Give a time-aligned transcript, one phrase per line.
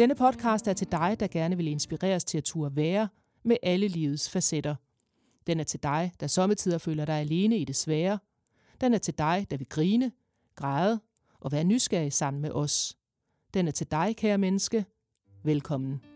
[0.00, 3.08] Denne podcast er til dig, der gerne vil inspireres til at turde være
[3.42, 4.74] med alle livets facetter.
[5.46, 8.18] Den er til dig, der sommetider føler dig alene i det svære.
[8.80, 10.12] Den er til dig, der vil grine,
[10.54, 11.00] græde
[11.40, 12.96] og være nysgerrig sammen med os.
[13.54, 14.84] Den er til dig, kære menneske.
[15.44, 16.09] Velkommen.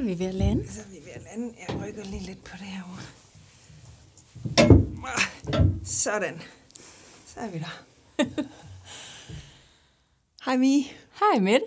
[0.00, 0.72] Er vi ved at lande.
[0.72, 1.54] så er vi ved at lande.
[1.68, 3.02] Jeg rykker lige lidt på det her ord.
[5.84, 6.42] Sådan.
[7.26, 7.84] Så er vi der.
[10.44, 10.92] Hej Mi.
[11.20, 11.66] Hej Mette.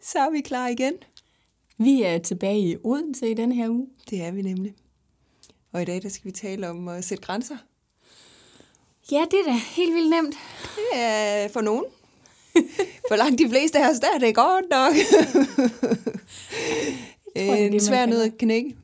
[0.00, 0.94] Så er vi klar igen.
[1.78, 3.88] Vi er tilbage i Odense i denne her uge.
[4.10, 4.74] Det er vi nemlig.
[5.72, 7.56] Og i dag der skal vi tale om at sætte grænser.
[9.10, 10.34] Ja, det er da helt vildt nemt.
[10.76, 11.84] Det er for nogen.
[13.08, 14.94] For langt de fleste af os, der er det godt nok.
[17.40, 18.76] det er det, en svær nød at knække.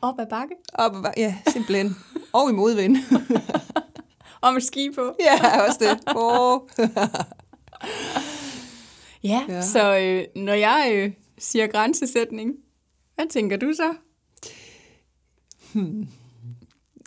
[0.00, 0.54] Op ad bakke.
[0.74, 1.96] Op, ad bak- ja, simpelthen.
[2.32, 2.96] Og i modvind.
[4.40, 5.14] Og med ski på.
[5.26, 6.16] ja, også det.
[6.16, 6.60] Oh.
[9.24, 9.62] Ja, Ja.
[9.62, 12.52] så øh, når jeg øh, siger grænsesætning,
[13.14, 13.94] hvad tænker du så?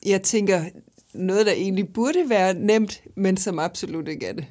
[0.06, 0.66] Jeg tænker,
[1.14, 4.46] noget, der egentlig burde være nemt, men som absolut ikke er det.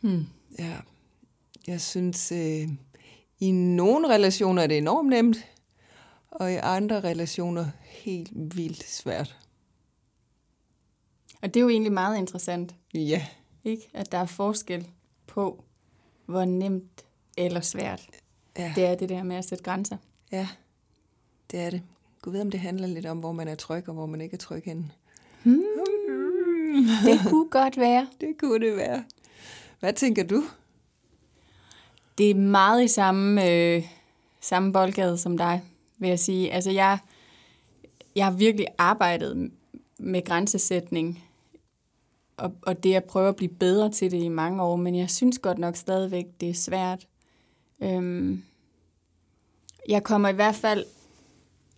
[0.00, 0.24] Hmm.
[0.58, 0.72] Ja.
[1.66, 2.68] Jeg synes, øh,
[3.40, 5.36] i nogle relationer er det enormt nemt,
[6.30, 9.36] og i andre relationer helt vildt svært.
[11.42, 13.26] Og det er jo egentlig meget interessant, Ja,
[13.64, 13.88] ikke?
[13.94, 14.86] At der er forskel
[15.26, 15.64] på,
[16.26, 17.04] hvor nemt
[17.36, 18.06] eller svært
[18.58, 19.96] ja, det er det der med at sætte grænser.
[20.32, 20.48] ja,
[21.50, 21.82] det er det.
[22.22, 24.34] Gud ved, om det handler lidt om, hvor man er tryg og hvor man ikke
[24.34, 24.90] er tryg henne.
[27.04, 28.06] Det kunne godt være.
[28.20, 29.04] Det kunne det være.
[29.80, 30.44] Hvad tænker du?
[32.18, 33.82] Det er meget i samme, øh,
[34.40, 35.62] samme boldgade som dig,
[35.98, 36.52] vil jeg sige.
[36.52, 36.98] Altså, jeg,
[38.14, 39.50] jeg har virkelig arbejdet
[39.98, 41.24] med grænsesætning,
[42.36, 45.10] og, og det at prøve at blive bedre til det i mange år, men jeg
[45.10, 47.06] synes godt nok stadigvæk, det er svært.
[47.80, 48.42] Øhm,
[49.88, 50.84] jeg kommer i hvert fald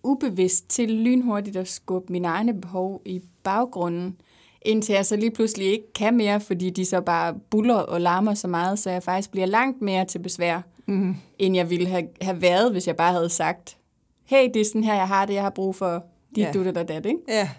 [0.02, 4.20] ubevidst til lynhurtigt at skubbe mine egne behov i baggrunden,
[4.62, 8.34] indtil jeg så lige pludselig ikke kan mere, fordi de så bare buller og larmer
[8.34, 11.16] så meget, så jeg faktisk bliver langt mere til besvær, Mm.
[11.38, 13.76] end jeg ville have, have været, hvis jeg bare havde sagt,
[14.24, 16.04] hey, det er sådan her, jeg har det, jeg har brug for
[16.34, 16.46] dit, Ja.
[16.46, 16.52] ja.
[16.52, 17.18] du, dat, dat, ikke?
[17.28, 17.50] Ja.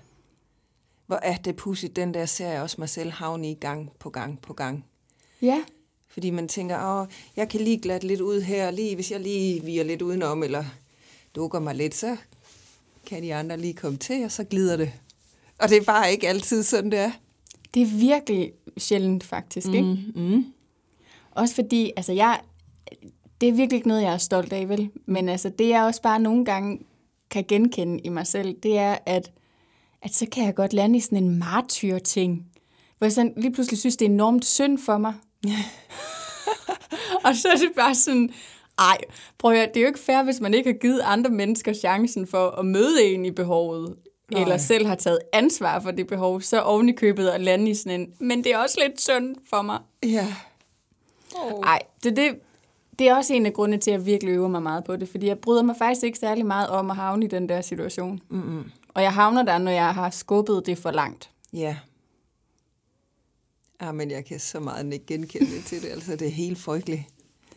[1.07, 4.09] Hvor er det pudsigt, den der ser jeg også mig selv havne i gang på
[4.09, 4.85] gang på gang.
[5.41, 5.63] Ja,
[6.07, 9.63] Fordi man tænker, åh, jeg kan lige glatte lidt ud her, lige, hvis jeg lige
[9.63, 10.63] viger lidt udenom, eller
[11.35, 12.17] dukker mig lidt, så
[13.05, 14.91] kan de andre lige komme til, og så glider det.
[15.59, 17.11] Og det er bare ikke altid sådan, det er.
[17.73, 19.73] det er virkelig sjældent faktisk, mm.
[19.73, 19.97] ikke?
[20.15, 20.45] Mm.
[21.31, 22.39] Også fordi, altså jeg,
[23.41, 24.89] det er virkelig ikke noget, jeg er stolt af, vel?
[25.05, 26.79] Men altså, det jeg også bare nogle gange
[27.31, 29.31] kan genkende i mig selv, det er, at,
[30.01, 32.45] at så kan jeg godt lande i sådan en martyr-ting.
[32.97, 35.13] Hvor jeg sådan lige pludselig synes, det er enormt synd for mig.
[37.25, 38.29] og så er det bare sådan,
[38.77, 38.97] ej,
[39.37, 41.73] prøv at høre, det er jo ikke fair, hvis man ikke har givet andre mennesker
[41.73, 43.95] chancen for at møde en i behovet.
[44.31, 44.41] Nej.
[44.41, 47.75] Eller selv har taget ansvar for det behov, så oven i købet at lande i
[47.75, 49.79] sådan en, men det er også lidt synd for mig.
[50.03, 50.34] Ja.
[51.62, 52.39] Nej, det, det,
[53.00, 55.09] det er også en af grundene til, at jeg virkelig øver mig meget på det,
[55.09, 58.22] fordi jeg bryder mig faktisk ikke særlig meget om at havne i den der situation.
[58.29, 58.72] Mm-mm.
[58.94, 61.29] Og jeg havner der, når jeg har skubbet det for langt.
[61.53, 61.78] Ja.
[63.81, 65.89] Ja, men jeg kan så meget ikke genkende det til det.
[65.89, 67.01] Altså, det er helt frygteligt.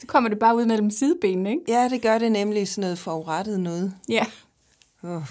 [0.00, 1.62] Så kommer det bare ud mellem sidebenene, ikke?
[1.68, 3.94] Ja, det gør det nemlig sådan noget forurettet noget.
[4.08, 4.26] Ja.
[5.02, 5.22] Oh.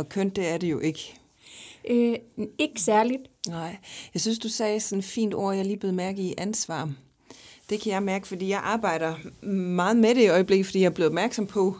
[0.00, 1.14] Og kønt, det er det jo ikke.
[1.90, 2.16] Øh,
[2.58, 3.22] ikke særligt.
[3.48, 3.76] Nej,
[4.14, 6.92] jeg synes, du sagde sådan et fint ord, jeg lige blev mærke i ansvar.
[7.70, 10.90] Det kan jeg mærke, fordi jeg arbejder meget med det i øjeblikket, fordi jeg er
[10.90, 11.76] blevet opmærksom på,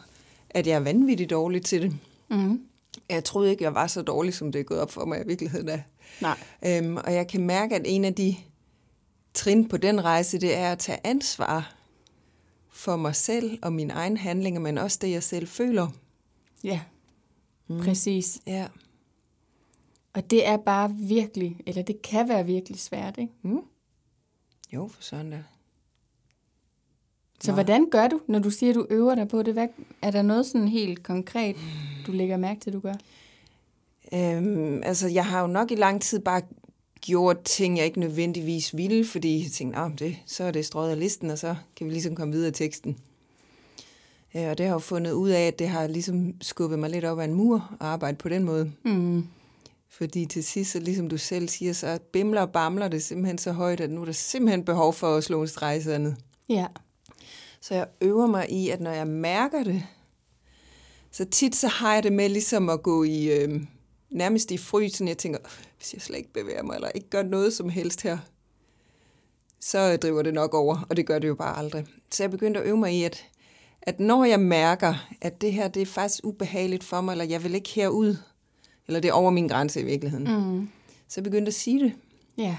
[0.51, 1.97] at jeg er vanvittigt dårlig til det.
[2.29, 2.61] Mm.
[3.09, 5.27] Jeg troede ikke, jeg var så dårlig, som det er gået op for mig i
[5.27, 5.81] virkeligheden er.
[6.21, 6.39] Nej.
[6.67, 8.37] Øhm, og jeg kan mærke, at en af de
[9.35, 11.75] trin på den rejse, det er at tage ansvar
[12.73, 15.89] for mig selv og mine egne handlinger, men også det, jeg selv føler.
[16.65, 16.81] Ja,
[17.71, 17.79] mm.
[17.79, 18.39] præcis.
[18.47, 18.67] Ja.
[20.13, 23.33] Og det er bare virkelig, eller det kan være virkelig svært, ikke?
[23.43, 23.61] Mm.
[24.73, 25.43] Jo, for sådan der.
[27.41, 27.55] Så Nå.
[27.55, 29.55] hvordan gør du, når du siger, at du øver dig på det?
[29.55, 29.69] Hvad,
[30.03, 31.57] er der noget sådan helt konkret,
[32.07, 32.95] du lægger mærke til, du gør?
[34.15, 36.43] Øhm, altså, jeg har jo nok i lang tid bare
[37.01, 40.91] gjort ting, jeg ikke nødvendigvis ville, fordi jeg tænkte, oh, det, så er det strøget
[40.91, 42.99] af listen, og så kan vi ligesom komme videre i teksten.
[44.37, 46.91] Øh, og det har jeg jo fundet ud af, at det har ligesom skubbet mig
[46.91, 48.73] lidt op ad en mur at arbejde på den måde.
[48.85, 49.27] Mm.
[49.89, 53.53] Fordi til sidst, så ligesom du selv siger, så bimler og bamler det simpelthen så
[53.53, 56.17] højt, at nu er der simpelthen behov for at slå en streg i sandet.
[56.49, 56.67] Ja.
[57.61, 59.83] Så jeg øver mig i, at når jeg mærker det,
[61.11, 63.61] så tit så har jeg det med ligesom at gå i øh,
[64.11, 65.09] nærmest i frysen.
[65.09, 65.39] Jeg tænker,
[65.77, 68.19] hvis jeg slet ikke bevæger mig, eller ikke gør noget som helst her,
[69.61, 71.87] så driver det nok over, og det gør det jo bare aldrig.
[72.11, 73.27] Så jeg begyndte at øve mig i, at,
[73.83, 77.45] at når jeg mærker, at det her det er faktisk ubehageligt for mig, eller jeg
[77.45, 78.17] vil ikke herud,
[78.87, 80.69] eller det er over min grænse i virkeligheden, mm.
[81.09, 81.93] så jeg begyndte at sige det.
[82.39, 82.57] Ja.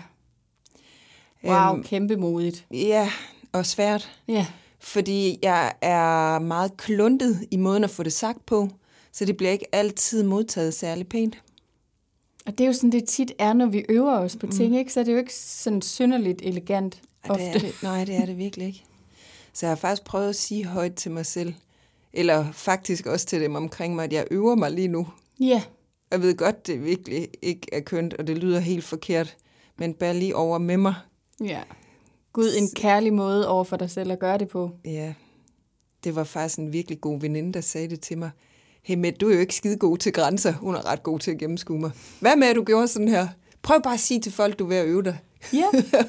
[1.43, 2.65] Wow, Øhm, kæmpe modigt.
[2.71, 3.09] Ja,
[3.51, 4.11] og svært.
[4.27, 4.45] Ja.
[4.79, 8.69] Fordi jeg er meget kluntet i måden at få det sagt på,
[9.11, 11.37] så det bliver ikke altid modtaget særlig pænt.
[12.45, 14.93] Og det er jo sådan, det tit er, når vi øver os på ting, ikke?
[14.93, 17.67] Så er det jo ikke sådan synderligt elegant Ej, det er ofte.
[17.67, 18.83] det, nej, det er det virkelig ikke.
[19.53, 21.53] Så jeg har faktisk prøvet at sige højt til mig selv,
[22.13, 25.07] eller faktisk også til dem omkring mig, at jeg øver mig lige nu.
[25.39, 25.63] Ja,
[26.11, 29.35] Jeg ved godt, det virkelig ikke er kønt, og det lyder helt forkert,
[29.77, 30.95] men bær lige over med mig.
[31.43, 31.61] ja.
[32.33, 34.71] Gud, en kærlig måde over for dig selv at gøre det på.
[34.85, 35.13] Ja,
[36.03, 38.29] det var faktisk en virkelig god veninde, der sagde det til mig.
[38.83, 40.53] Hey Mette, du er jo ikke skide god til grænser.
[40.53, 41.91] Hun er ret god til at gennemskue mig.
[42.19, 43.27] Hvad med, at du gjorde sådan her?
[43.61, 45.17] Prøv bare at sige til folk, du er ved at øve dig.
[45.53, 45.63] Ja,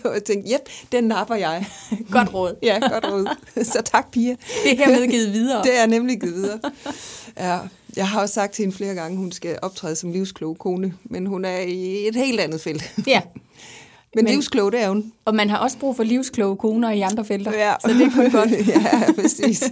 [0.10, 0.60] og tænkte, yep,
[0.92, 1.66] den napper jeg.
[2.12, 2.54] godt råd.
[2.62, 3.26] Ja, godt råd.
[3.64, 4.36] Så tak, piger.
[4.64, 5.62] Det er hermed givet videre.
[5.62, 6.58] Det er nemlig givet videre.
[7.36, 7.58] Ja,
[7.96, 11.26] jeg har også sagt til hende flere gange, hun skal optræde som livsklog kone, men
[11.26, 12.94] hun er i et helt andet felt.
[13.06, 13.40] Ja, Men,
[14.14, 15.12] Men- men livsklog, det er hun.
[15.24, 17.52] og man har også brug for livskloge koner i andre felter.
[17.52, 17.74] Ja.
[17.80, 18.50] Så det er kun godt.
[18.68, 19.62] ja, præcis.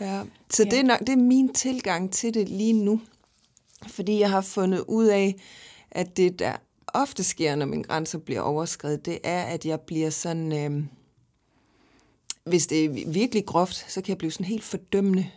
[0.00, 0.20] Ja.
[0.50, 0.70] Så Ja.
[0.70, 3.00] det er, nok, det er min tilgang til det lige nu.
[3.88, 5.34] Fordi jeg har fundet ud af,
[5.90, 6.52] at det, der
[6.94, 10.52] ofte sker, når mine grænser bliver overskrevet, det er, at jeg bliver sådan...
[10.52, 10.84] Øh,
[12.44, 15.30] hvis det er virkelig groft, så kan jeg blive sådan helt fordømmende.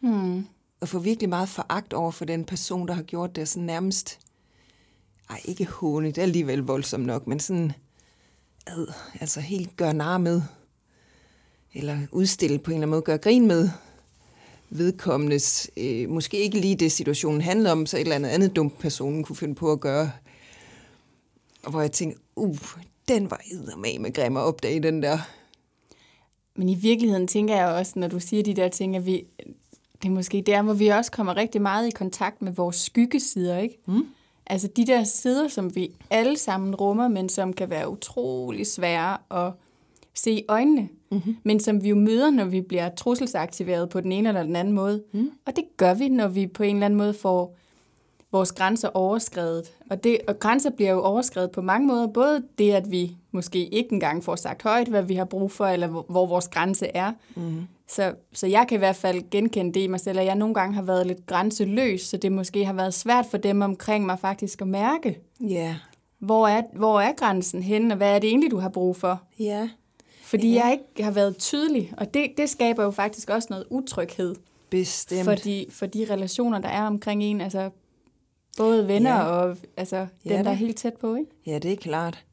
[0.00, 0.46] Hmm.
[0.80, 4.18] Og få virkelig meget foragt over for den person, der har gjort det, sådan nærmest...
[5.30, 7.72] Ej, ikke håne, det er alligevel voldsomt nok, men sådan...
[8.66, 8.86] Ad,
[9.20, 10.42] altså helt gøre nar med.
[11.74, 13.70] Eller udstille på en eller anden måde, gøre grin med
[14.74, 18.78] vedkommendes, øh, måske ikke lige det situationen handler om, så et eller andet andet dumt
[18.78, 20.10] personen kunne finde på at gøre.
[21.64, 22.58] Og hvor jeg tænkte, uh,
[23.08, 25.18] den var eddermag med grim at opdage den der.
[26.56, 29.24] Men i virkeligheden tænker jeg også, når du siger de der ting, at vi,
[30.02, 33.58] det er måske der, hvor vi også kommer rigtig meget i kontakt med vores skyggesider,
[33.58, 33.78] ikke?
[33.86, 34.06] Mm.
[34.46, 39.18] Altså de der sider, som vi alle sammen rummer, men som kan være utrolig svære
[39.30, 39.52] at
[40.14, 41.36] se i øjnene, mm-hmm.
[41.42, 44.74] men som vi jo møder, når vi bliver trusselsaktiveret på den ene eller den anden
[44.74, 45.02] måde.
[45.12, 45.30] Mm.
[45.46, 47.58] Og det gør vi, når vi på en eller anden måde får
[48.32, 49.72] vores grænser overskrevet.
[49.90, 52.06] Og, det, og grænser bliver jo overskrevet på mange måder.
[52.06, 55.66] Både det, at vi måske ikke engang får sagt højt, hvad vi har brug for,
[55.66, 57.12] eller hvor, hvor vores grænse er.
[57.34, 57.66] Mm.
[57.88, 60.54] Så, så jeg kan i hvert fald genkende det i mig selv, at jeg nogle
[60.54, 64.18] gange har været lidt grænseløs, så det måske har været svært for dem omkring mig
[64.18, 65.76] faktisk at mærke, Ja,
[66.18, 69.22] hvor er, hvor er grænsen henne, og hvad er det egentlig, du har brug for?
[69.38, 69.68] ja,
[70.22, 74.34] Fordi jeg ikke har været tydelig, og det, det skaber jo faktisk også noget utryghed
[74.70, 75.24] bestemt.
[75.24, 77.70] for de, for de relationer, der er omkring en, altså
[78.56, 79.22] både venner Ja.
[79.22, 81.30] og altså, dem, Ja, der er helt tæt på, ikke?
[81.46, 82.24] Ja, det er klart.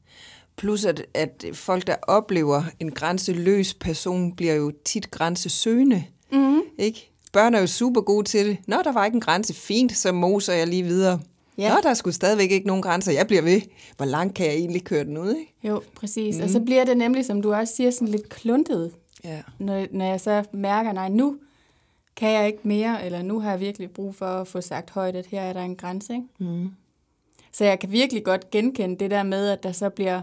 [0.56, 6.04] Plus at, at folk, der oplever en grænseløs person, bliver jo tit grænsesøgende.
[6.32, 6.60] Mm.
[6.78, 7.10] Ikke?
[7.32, 8.56] Børn er jo super gode til det.
[8.66, 9.54] Nå, der var ikke en grænse.
[9.54, 11.20] Fint, så moser jeg lige videre.
[11.58, 11.74] Ja.
[11.74, 13.12] Nå, der er sgu stadigvæk ikke nogen grænser.
[13.12, 13.60] Jeg bliver ved.
[13.96, 15.54] Hvor langt kan jeg egentlig køre den ud, ikke?
[15.64, 16.36] Jo, præcis.
[16.36, 16.42] Mm.
[16.42, 18.92] Og så bliver det nemlig, som du også siger, sådan lidt kluntet,
[19.24, 19.42] Ja.
[19.58, 21.36] når, når jeg så mærker, nej, nu
[22.20, 25.16] kan jeg ikke mere, eller nu har jeg virkelig brug for at få sagt højt,
[25.16, 26.12] at her er der en grænse.
[26.12, 26.26] Ikke?
[26.38, 26.70] Mm.
[27.52, 30.22] Så jeg kan virkelig godt genkende det der med, at der så bliver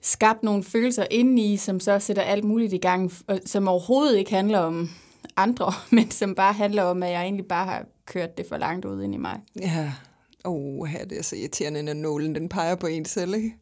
[0.00, 3.12] skabt nogle følelser indeni, som så sætter alt muligt i gang,
[3.46, 4.90] som overhovedet ikke handler om
[5.36, 8.84] andre, men som bare handler om, at jeg egentlig bare har kørt det for langt
[8.84, 9.40] ud ind i mig.
[9.60, 9.92] Ja.
[10.44, 13.56] Oh, her det er så irriterende, når nålen den peger på en selv, ikke?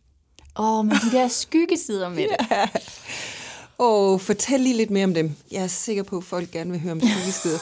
[0.59, 2.47] Åh, oh, men de der skyggesider med det.
[3.79, 5.33] Åh, fortæl lige lidt mere om dem.
[5.53, 7.59] Jeg er sikker på, at folk gerne vil høre om skyggesteder.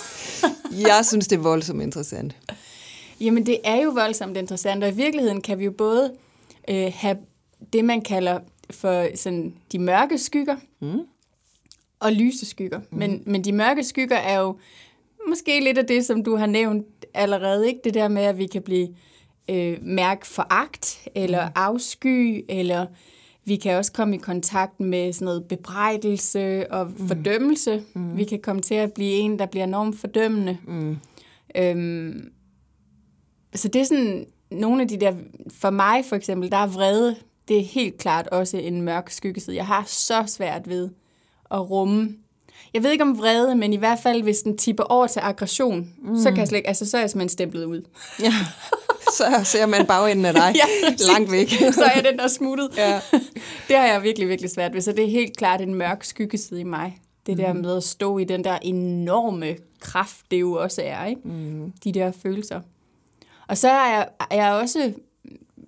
[0.88, 2.36] jeg synes, det er voldsomt interessant.
[3.20, 6.12] Jamen, det er jo voldsomt interessant, og i virkeligheden kan vi jo både
[6.68, 7.16] øh, have
[7.72, 8.40] det, man kalder
[8.70, 11.00] for sådan, de mørke skygger, mm.
[12.00, 12.78] og lyse skygger.
[12.78, 12.98] Mm.
[12.98, 14.56] Men, men de mørke skygger er jo
[15.28, 17.80] måske lidt af det, som du har nævnt allerede, ikke?
[17.84, 18.88] Det der med, at vi kan blive
[19.50, 21.52] øh, mærke foragt, eller mm.
[21.54, 22.86] afsky, eller
[23.44, 27.08] vi kan også komme i kontakt med sådan noget bebrejdelse og mm.
[27.08, 27.82] fordømmelse.
[27.94, 28.16] Mm.
[28.16, 30.58] Vi kan komme til at blive en, der bliver enormt fordømmende.
[30.66, 30.96] Mm.
[31.56, 32.30] Øhm,
[33.54, 35.12] så det er sådan nogle af de der,
[35.52, 37.16] for mig for eksempel, der er vrede,
[37.48, 39.56] det er helt klart også en mørk skyggeside.
[39.56, 40.88] Jeg har så svært ved
[41.50, 42.16] at rumme.
[42.74, 45.90] Jeg ved ikke om vrede, men i hvert fald, hvis den tipper over til aggression,
[46.02, 46.16] mm.
[46.16, 47.82] så, kan jeg slet, ikke- altså, så er jeg simpelthen stemplet ud.
[48.22, 48.32] Ja.
[49.18, 51.48] så ser man bagenden af dig Ja, langt væk.
[51.74, 52.68] så er den der smuttet.
[52.76, 53.00] Ja.
[53.68, 54.80] Det har jeg virkelig, virkelig svært ved.
[54.80, 56.98] Så det er helt klart en mørk skyggeside i mig.
[57.26, 57.62] Det der Mhm.
[57.62, 61.20] med at stå i den der enorme kraft, det jo også er, ikke?
[61.24, 61.72] Mm.
[61.84, 62.60] De der følelser.
[63.48, 64.92] Og så er jeg, er jeg også,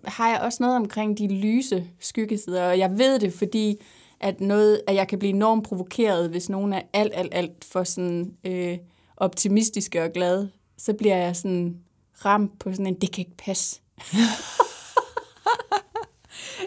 [0.04, 3.76] har jeg også noget omkring de lyse skyggesider, og jeg ved det, fordi
[4.20, 7.84] at, noget, at jeg kan blive enormt provokeret, hvis nogen er alt, alt, alt for
[7.84, 8.78] sådan, øh,
[9.16, 10.50] optimistiske og glade.
[10.78, 11.76] Så bliver jeg sådan
[12.24, 13.80] ramt på sådan en, det kan ikke passe.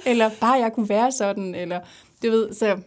[0.06, 1.80] eller bare jeg kunne være sådan, eller
[2.24, 2.78] du ved, så,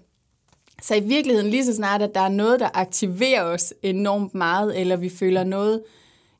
[0.82, 4.80] så i virkeligheden lige så snart, at der er noget, der aktiverer os enormt meget,
[4.80, 5.82] eller vi føler noget,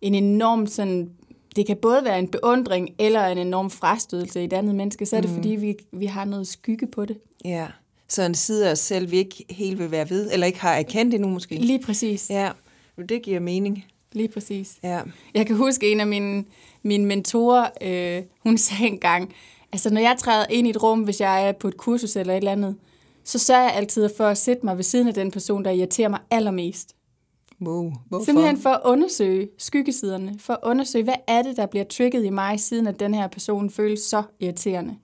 [0.01, 1.11] en enorm sådan,
[1.57, 5.17] det kan både være en beundring, eller en enorm frastødelse i et andet menneske, så
[5.17, 7.19] er det fordi, vi, vi har noget skygge på det.
[7.45, 7.67] ja.
[8.09, 10.75] Så en side af os selv, vi ikke helt vil være ved, eller ikke har
[10.75, 11.55] erkendt endnu måske.
[11.55, 12.31] Lige præcis.
[12.31, 12.51] Ja,
[12.97, 13.85] men det giver mening.
[14.13, 14.79] Lige præcis.
[14.83, 15.01] Ja.
[15.35, 16.45] Jeg kan huske en af mine,
[16.83, 19.35] mine mentorer, øh, hun sagde engang,
[19.73, 22.33] altså når jeg træder ind i et rum, hvis jeg er på et kursus eller
[22.33, 22.77] et eller andet,
[23.25, 26.09] så sørger jeg altid for at sætte mig ved siden af den person, der irriterer
[26.09, 26.97] mig allermest.
[27.63, 27.93] Wow.
[28.09, 28.25] Hvorfor?
[28.25, 32.31] Simpelthen for at undersøge skyggesiderne, for at undersøge, hvad er det, der bliver trigget i
[32.31, 34.97] mig, siden at den her person føles så irriterende.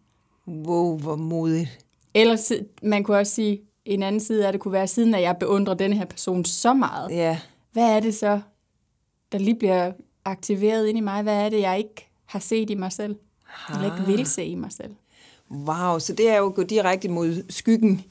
[0.49, 1.87] Wow, hvor modigt.
[2.15, 5.37] Eller man kunne også sige, en anden side af det kunne være, siden at jeg
[5.41, 7.11] beundrer den her person så meget.
[7.11, 7.39] Ja.
[7.73, 8.41] Hvad er det så,
[9.33, 9.93] der lige bliver
[10.25, 11.23] aktiveret ind i mig?
[11.23, 13.17] Hvad er det, jeg ikke har set i mig selv?
[13.75, 14.95] Eller ikke vil se i mig selv?
[15.51, 18.05] Wow, så det er jo at gå direkte mod skyggen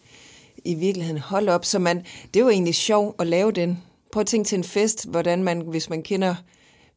[0.65, 1.21] i virkeligheden.
[1.21, 3.83] Hold op, så man, det er jo egentlig sjovt at lave den.
[4.11, 6.35] Prøv at tænke til en fest, hvordan man, hvis man kender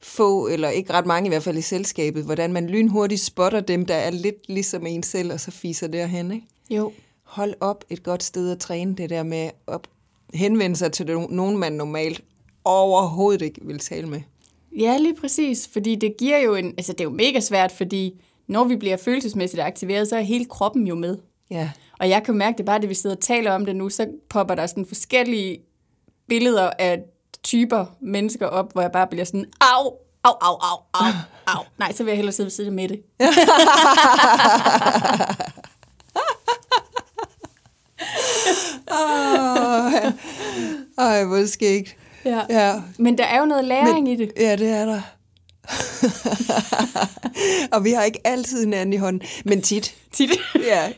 [0.00, 3.87] få, eller ikke ret mange i hvert fald i selskabet, hvordan man lynhurtigt spotter dem,
[3.87, 6.46] der er lidt ligesom en selv, og så fiser derhen, ikke?
[6.70, 6.92] Jo.
[7.22, 9.80] Hold op et godt sted at træne det der med at
[10.34, 12.25] henvende sig til no- nogen, man normalt
[12.64, 14.20] overhovedet ikke vil tale med.
[14.78, 15.68] Ja, lige præcis.
[15.72, 16.66] Fordi det giver jo en...
[16.66, 18.14] Altså, det er jo mega svært, fordi
[18.48, 21.18] når vi bliver følelsesmæssigt aktiveret, så er hele kroppen jo med.
[21.50, 23.88] Ja, Og jeg kan mærke det bare, at vi sidder og taler om det nu,
[23.88, 25.58] så popper der sådan forskellige
[26.28, 27.00] billeder af
[27.42, 29.92] typer mennesker op, hvor jeg bare bliver sådan, au,
[30.24, 31.12] au, au, au, au,
[31.46, 31.64] au.
[31.78, 32.98] Nej, så vil jeg hellere sidde ved siden af Mette.
[40.98, 41.96] Ej hvor skægt.
[42.25, 42.42] Ja.
[42.50, 44.32] Ja, Men der er jo noget læring Men, i det.
[44.37, 45.00] Ja, det er der.
[47.76, 49.94] og vi har ikke altid hinanden i hånden, men tit.
[50.12, 50.30] Tit.
[50.54, 50.92] Ja.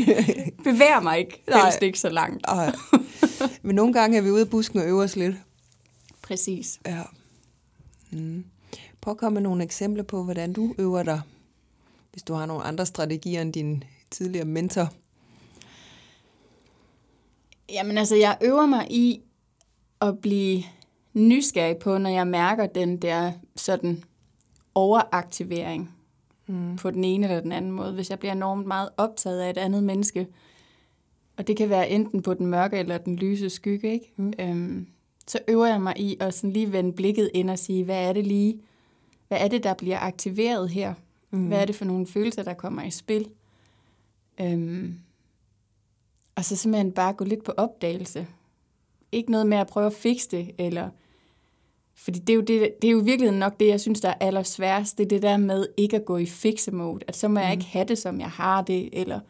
[0.64, 1.42] Bevæger mig ikke.
[1.48, 1.64] Nej.
[1.64, 2.46] Helst ikke så langt.
[2.48, 2.74] Ej.
[3.62, 5.36] Men nogle gange er vi ude af busken og øver os lidt.
[6.22, 6.80] Præcis.
[6.86, 7.02] Ja.
[8.10, 8.44] Mm.
[9.00, 11.20] Prøv at komme med nogle eksempler på, hvordan du øver dig,
[12.12, 14.88] hvis du har nogle andre strategier end din tidligere mentor.
[17.72, 19.20] Jamen altså, jeg øver mig i
[20.02, 20.62] at blive
[21.12, 24.04] nysgerrig på, når jeg mærker den der sådan
[24.74, 25.94] overaktivering
[26.46, 26.76] mm.
[26.76, 27.92] på den ene eller den anden måde.
[27.92, 30.26] Hvis jeg bliver enormt meget optaget af et andet menneske,
[31.36, 34.12] og det kan være enten på den mørke eller den lyse skygge, ikke?
[34.16, 34.32] Mm.
[34.38, 34.86] Øhm,
[35.26, 38.12] så øver jeg mig i at sådan lige vende blikket ind og sige, hvad er
[38.12, 38.60] det lige,
[39.28, 40.94] hvad er det, der bliver aktiveret her?
[41.30, 41.46] Mm.
[41.46, 43.28] Hvad er det for nogle følelser, der kommer i spil?
[44.40, 44.98] Øhm,
[46.34, 48.26] og så simpelthen bare gå lidt på opdagelse.
[49.12, 50.88] Ikke noget med at prøve at fikse det, eller...
[51.94, 54.14] Fordi det er, jo det, det er jo virkelig nok det, jeg synes, der er
[54.20, 54.98] allersværest.
[54.98, 57.00] Det er det der med ikke at gå i fikse-mode.
[57.08, 59.20] At så må jeg ikke have det, som jeg har det, eller...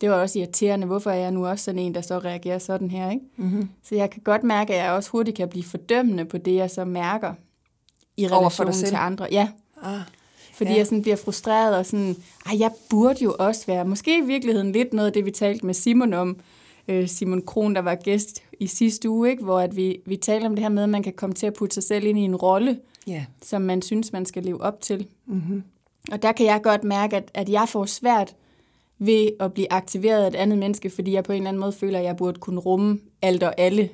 [0.00, 2.90] Det var også irriterende, hvorfor er jeg nu også sådan en, der så reagerer sådan
[2.90, 3.24] her, ikke?
[3.36, 3.68] Mm-hmm.
[3.82, 6.70] Så jeg kan godt mærke, at jeg også hurtigt kan blive fordømmende på det, jeg
[6.70, 7.34] så mærker
[8.16, 9.26] i relation til andre.
[9.30, 9.48] Ja,
[9.82, 10.00] Ah,
[10.54, 10.76] fordi ja.
[10.76, 12.16] jeg sådan bliver frustreret og sådan,
[12.46, 15.66] ej, jeg burde jo også være, måske i virkeligheden lidt noget af det, vi talte
[15.66, 16.36] med Simon om,
[16.88, 19.44] øh, Simon Kron, der var gæst i sidste uge, ikke?
[19.44, 21.54] hvor at vi, vi talte om det her med, at man kan komme til at
[21.54, 23.24] putte sig selv ind i en rolle, ja.
[23.42, 25.06] som man synes, man skal leve op til.
[25.26, 25.62] Mm-hmm.
[26.12, 28.34] Og der kan jeg godt mærke, at, at jeg får svært
[28.98, 31.72] ved at blive aktiveret af et andet menneske, fordi jeg på en eller anden måde
[31.72, 33.90] føler, at jeg burde kunne rumme alt og alle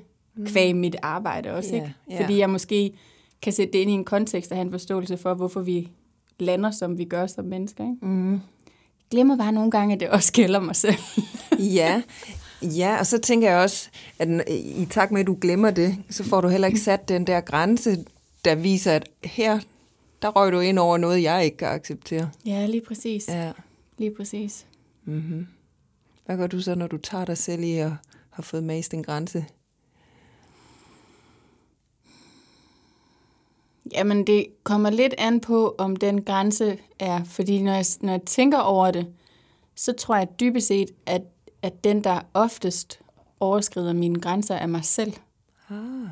[0.47, 1.71] kvæg mit arbejde også.
[1.71, 1.95] Ja, Ikke?
[2.11, 2.23] ja.
[2.23, 2.93] Fordi jeg måske
[3.43, 5.89] kan sætte det ind i en kontekst og have en forståelse for, hvorfor vi
[6.39, 7.85] lander, som vi gør som mennesker.
[7.85, 8.07] Ikke?
[8.07, 8.33] Mm.
[8.33, 8.41] Jeg
[9.11, 10.97] glemmer bare nogle gange, at det også gælder mig selv.
[11.59, 12.03] Ja.
[12.63, 13.89] ja, og så tænker jeg også,
[14.19, 17.27] at i takt med, at du glemmer det, så får du heller ikke sat den
[17.27, 18.05] der grænse,
[18.45, 19.61] der viser, at her,
[20.23, 22.31] der røg du ind over noget, jeg ikke kan acceptere.
[22.47, 23.29] ja, lige præcis.
[23.29, 23.53] Ja.
[23.99, 24.67] Lige præcis.
[25.05, 25.47] Mm-hmm.
[26.27, 27.91] Hvad gør du så, når du tager dig selv i at
[28.31, 29.45] have fået mast en grænse?
[33.93, 38.23] Jamen, det kommer lidt an på, om den grænse er, fordi når jeg, når jeg
[38.23, 39.07] tænker over det,
[39.75, 41.23] så tror jeg dybest set, at,
[41.63, 43.01] at den, der oftest
[43.41, 45.13] overskrider mine grænser, er mig selv.
[45.71, 46.09] Ah.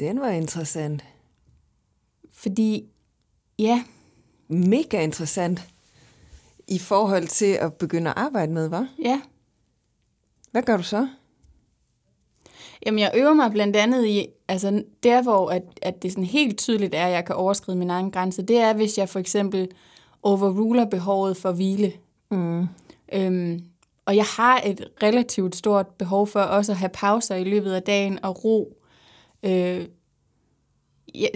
[0.00, 1.04] Den var interessant.
[2.32, 2.84] Fordi,
[3.58, 3.84] ja,
[4.48, 5.68] mega interessant
[6.68, 9.02] i forhold til at begynde at arbejde med, hva'?
[9.02, 9.20] Ja.
[10.50, 11.08] Hvad gør du så?
[12.86, 16.58] Jamen, jeg øver mig blandt andet i, altså der hvor at, at det sådan helt
[16.58, 19.68] tydeligt er, at jeg kan overskride min egen grænse, det er, hvis jeg for eksempel
[20.22, 21.92] overruler behovet for hvile.
[22.30, 22.66] Mm.
[23.14, 23.64] Øhm,
[24.06, 27.82] og jeg har et relativt stort behov for også at have pauser i løbet af
[27.82, 28.76] dagen og ro.
[29.42, 29.86] Øh,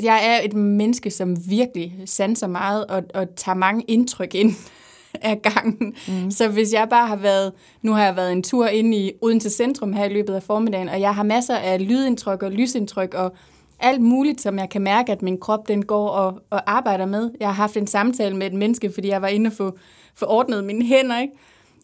[0.03, 4.53] jeg, er et menneske, som virkelig sanser meget og, og tager mange indtryk ind
[5.23, 5.95] af gangen.
[6.09, 6.31] Mm.
[6.31, 7.53] Så hvis jeg bare har været,
[7.83, 10.89] nu har jeg været en tur ind i Odense Centrum her i løbet af formiddagen,
[10.89, 13.37] og jeg har masser af lydindtryk og lysindtryk og
[13.81, 17.31] alt muligt, som jeg kan mærke, at min krop den går og, og arbejder med.
[17.41, 19.79] Jeg har haft en samtale med et menneske, fordi jeg var inde og få,
[20.15, 21.33] få ordnet mine hænder, ikke?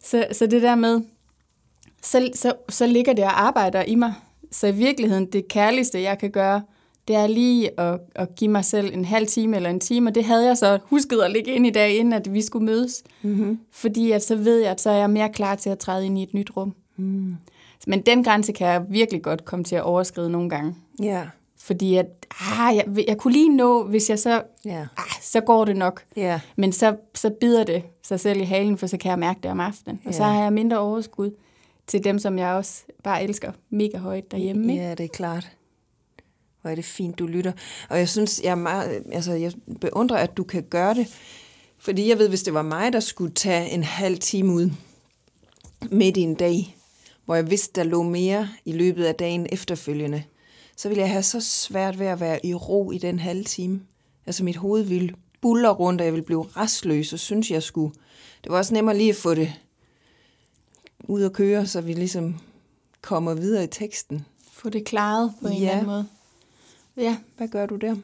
[0.03, 1.01] Så, så det der med,
[2.01, 4.13] så, så, så ligger det og arbejder i mig.
[4.51, 6.61] Så i virkeligheden, det kærligste, jeg kan gøre,
[7.07, 10.15] det er lige at, at give mig selv en halv time eller en time, og
[10.15, 13.03] det havde jeg så husket at lægge ind i dag, inden at vi skulle mødes.
[13.21, 13.59] Mm-hmm.
[13.71, 16.19] Fordi at så ved jeg, at så er jeg mere klar til at træde ind
[16.19, 16.73] i et nyt rum.
[16.97, 17.35] Mm.
[17.87, 20.75] Men den grænse kan jeg virkelig godt komme til at overskride nogle gange.
[21.01, 21.27] Ja,
[21.63, 22.05] Fordi at,
[22.41, 26.03] ah, jeg, jeg kunne lige nå, hvis jeg så, ja, ah, så går det nok.
[26.15, 26.39] ja.
[26.55, 29.51] Men så, så bider det sig selv i halen, for så kan jeg mærke det
[29.51, 30.01] om aftenen.
[30.05, 31.31] Og så har jeg mindre overskud
[31.87, 34.73] til dem, som jeg også bare elsker mega højt derhjemme.
[34.73, 34.83] Ikke?
[34.83, 35.51] Ja, det er klart.
[36.61, 37.51] Hvor er det fint, du lytter.
[37.89, 39.51] Og jeg synes, jeg, er meget, altså, jeg
[39.81, 41.07] beundrer, at du kan gøre det.
[41.77, 44.69] Fordi jeg ved, hvis det var mig, der skulle tage en halv time ud
[45.91, 46.77] midt i en dag,
[47.25, 50.23] hvor jeg vidste, der lå mere i løbet af dagen efterfølgende,
[50.75, 53.81] så ville jeg have så svært ved at være i ro i den halve time.
[54.25, 55.09] Altså mit hoved ville
[55.41, 57.93] buller rundt, og jeg ville blive restløs, og synes, jeg skulle.
[58.43, 59.53] Det var også nemmere lige at få det
[61.03, 62.35] ud at køre, så vi ligesom
[63.01, 64.25] kommer videre i teksten.
[64.51, 65.59] Få det klaret på en Ja.
[65.59, 66.07] eller anden måde.
[66.97, 67.95] Ja, Hvad gør du der?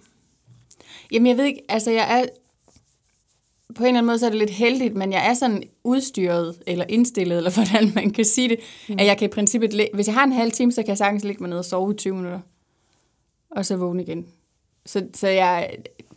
[1.12, 2.26] Jamen, jeg ved ikke, altså jeg er,
[3.76, 6.62] på en eller anden måde så er det lidt heldigt, men jeg er sådan udstyret,
[6.68, 8.96] eller indstillet, eller hvordan man kan sige det, mm.
[9.00, 11.24] at jeg kan i princippet, hvis jeg har en halv time, så kan jeg sagtens
[11.24, 12.40] ligge mig ned og sove i 20 minutter,
[13.52, 14.26] og så vågne igen.
[14.86, 15.70] Så, så jeg,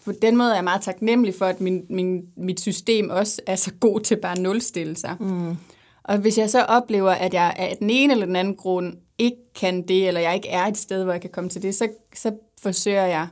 [0.04, 3.56] på den måde er jeg meget taknemmelig for, at min, min, mit system også er
[3.56, 5.16] så god til bare at nulstille sig.
[5.20, 5.56] Mm.
[6.02, 9.36] Og hvis jeg så oplever, at jeg af den ene eller den anden grund ikke
[9.54, 11.88] kan det, eller jeg ikke er et sted, hvor jeg kan komme til det, så,
[12.14, 13.28] så forsøger jeg.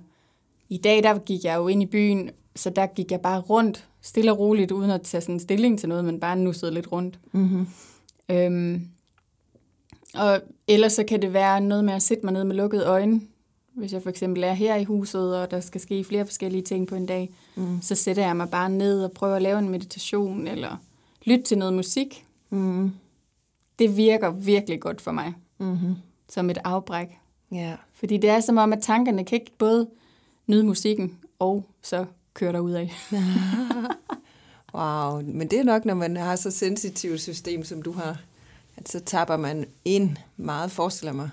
[0.68, 3.88] I dag, der gik jeg jo ind i byen, så der gik jeg bare rundt,
[4.02, 6.92] stille og roligt, uden at tage sådan en stilling til noget, men bare nussede lidt
[6.92, 7.18] rundt.
[7.32, 7.66] Mm-hmm.
[8.30, 8.88] Øhm,
[10.14, 13.20] og ellers så kan det være noget med at sætte mig ned med lukkede øjne.
[13.74, 16.86] Hvis jeg for eksempel er her i huset, og der skal ske flere forskellige ting
[16.86, 17.82] på en dag, Mm.
[17.82, 20.76] så sætter jeg mig bare ned og prøver at lave en meditation, eller
[21.24, 22.24] lytte til noget musik.
[22.50, 22.92] Mm.
[23.78, 25.94] Det virker virkelig godt for mig, Mm-hmm.
[26.28, 27.08] som et afbræk.
[27.52, 27.76] Ja.
[27.94, 29.88] Fordi det er som om, at tankerne kan ikke både
[30.46, 32.04] nyde musikken, og så
[32.34, 32.92] køre derud af.
[34.74, 38.20] Wow, men det er nok, når man har så sensitivt system, som du har,
[38.76, 41.30] at så tapper man ind meget, forestiller mig.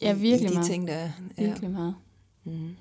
[0.00, 0.66] Ja, i- virkelig i de meget.
[0.70, 1.10] ting, der er.
[1.38, 1.44] Ja.
[1.44, 1.94] Virkelig meget.
[2.44, 2.76] Mm.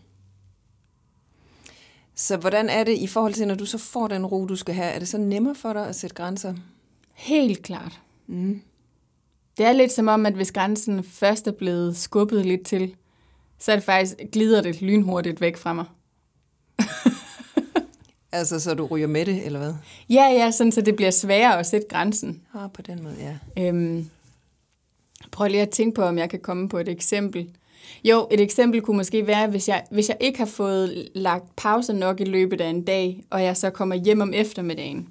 [2.16, 4.76] Så hvordan er det i forhold til, når du så får den ro, du skal
[4.76, 4.88] have?
[4.92, 6.54] Er det så nemmere for dig at sætte grænser?
[7.14, 8.00] Helt klart.
[8.28, 8.62] Mm.
[9.58, 12.96] Det er lidt som om, at hvis grænsen først er blevet skubbet lidt til,
[13.60, 15.86] så er det faktisk, glider det lynhurtigt væk fra mig.
[18.32, 19.74] Altså, så du ryger med det, eller hvad?
[20.10, 22.42] Ja, ja, sådan så det bliver sværere at sætte grænsen.
[22.54, 23.64] Ah, på den måde, ja.
[23.68, 24.10] Øhm,
[25.32, 27.50] prøv lige at tænke på, om jeg kan komme på et eksempel.
[28.04, 31.94] Jo, et eksempel kunne måske være, hvis jeg, hvis jeg ikke har fået lagt pause
[31.94, 35.10] nok i løbet af en dag, og jeg så kommer hjem om eftermiddagen,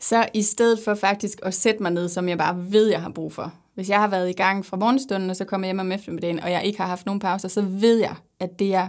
[0.00, 3.10] så i stedet for faktisk at sætte mig ned, som jeg bare ved, jeg har
[3.10, 3.52] brug for.
[3.74, 6.40] Hvis jeg har været i gang fra morgenstunden, og så kommer jeg hjem om eftermiddagen,
[6.40, 8.88] og jeg ikke har haft nogen pauser, så ved jeg, at det jeg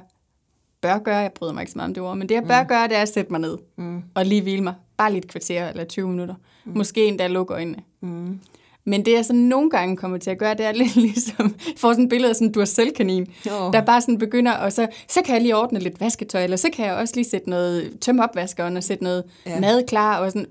[0.82, 2.62] bør gøre, jeg bryder mig ikke så meget om det ord, men det jeg bør
[2.62, 2.68] mm.
[2.68, 4.04] gøre, det er at sætte mig ned Mm.
[4.16, 4.74] og lige hvile mig.
[4.98, 6.36] Bare lige et kvarter eller 20 minutter.
[6.66, 6.78] Mm.
[6.78, 7.78] Måske endda lukke øjnene.
[8.02, 8.40] Mm.
[8.86, 11.74] Men det, jeg så nogle gange kommer til at gøre, det er lidt ligesom, jeg
[11.78, 13.74] får sådan et billede af sådan en duracell-kanin, Oh.
[13.74, 16.70] der bare sådan begynder, og så, så kan jeg lige ordne lidt vasketøj, eller så
[16.74, 19.60] kan jeg også lige sætte noget, tømme opvaskeren og sætte noget ja.
[19.60, 20.46] mad klar, og sådan,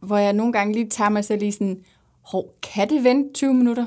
[0.00, 1.80] hvor jeg nogle gange lige tager mig selv lige sådan,
[2.22, 3.86] hov, kan det vente 20 minutter?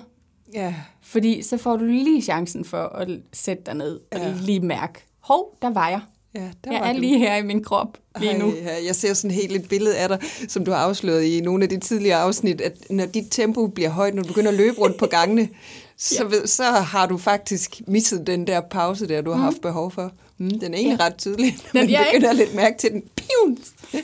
[0.53, 4.33] Ja, Fordi så får du lige chancen for at sætte dig ned og Ja.
[4.41, 6.01] lige mærke, hov, der var jeg.
[6.37, 6.99] Ja der Jeg var er du.
[6.99, 8.53] lige her i min krop lige nu.
[8.65, 11.63] Ej, jeg ser sådan helt et billede af dig, som du har afsløret i nogle
[11.63, 14.79] af de tidligere afsnit, at når dit tempo bliver højt, når du begynder at løbe
[14.79, 15.49] rundt på gangene,
[15.97, 16.45] så, Ja.
[16.45, 20.11] så har du faktisk misset den der pause der, du har haft behov for.
[20.37, 21.05] Mm, den er egentlig Ja.
[21.05, 22.03] ret tydelig, når man Den- ikke?
[22.11, 23.03] begynder at lidt mærke til den.
[23.15, 23.57] Pium!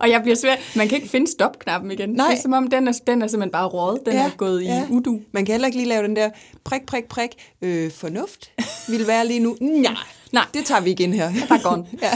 [0.00, 0.54] Og jeg bliver svær.
[0.76, 2.08] Man kan ikke finde stopknappen igen.
[2.08, 2.28] Nej.
[2.30, 4.00] Det er som om, den er, den er simpelthen bare rådet.
[4.06, 4.82] Den ja, er gået ja.
[4.82, 5.20] i udu.
[5.32, 6.30] Man kan heller ikke lige lave den der
[6.64, 7.30] prik, prik, prik.
[7.62, 8.50] Øh, fornuft
[8.88, 9.56] vil være lige nu.
[9.60, 9.92] Nej,
[10.32, 10.44] Nej.
[10.54, 11.32] Det tager vi igen her.
[11.48, 11.88] Der går.
[12.02, 12.10] Ja.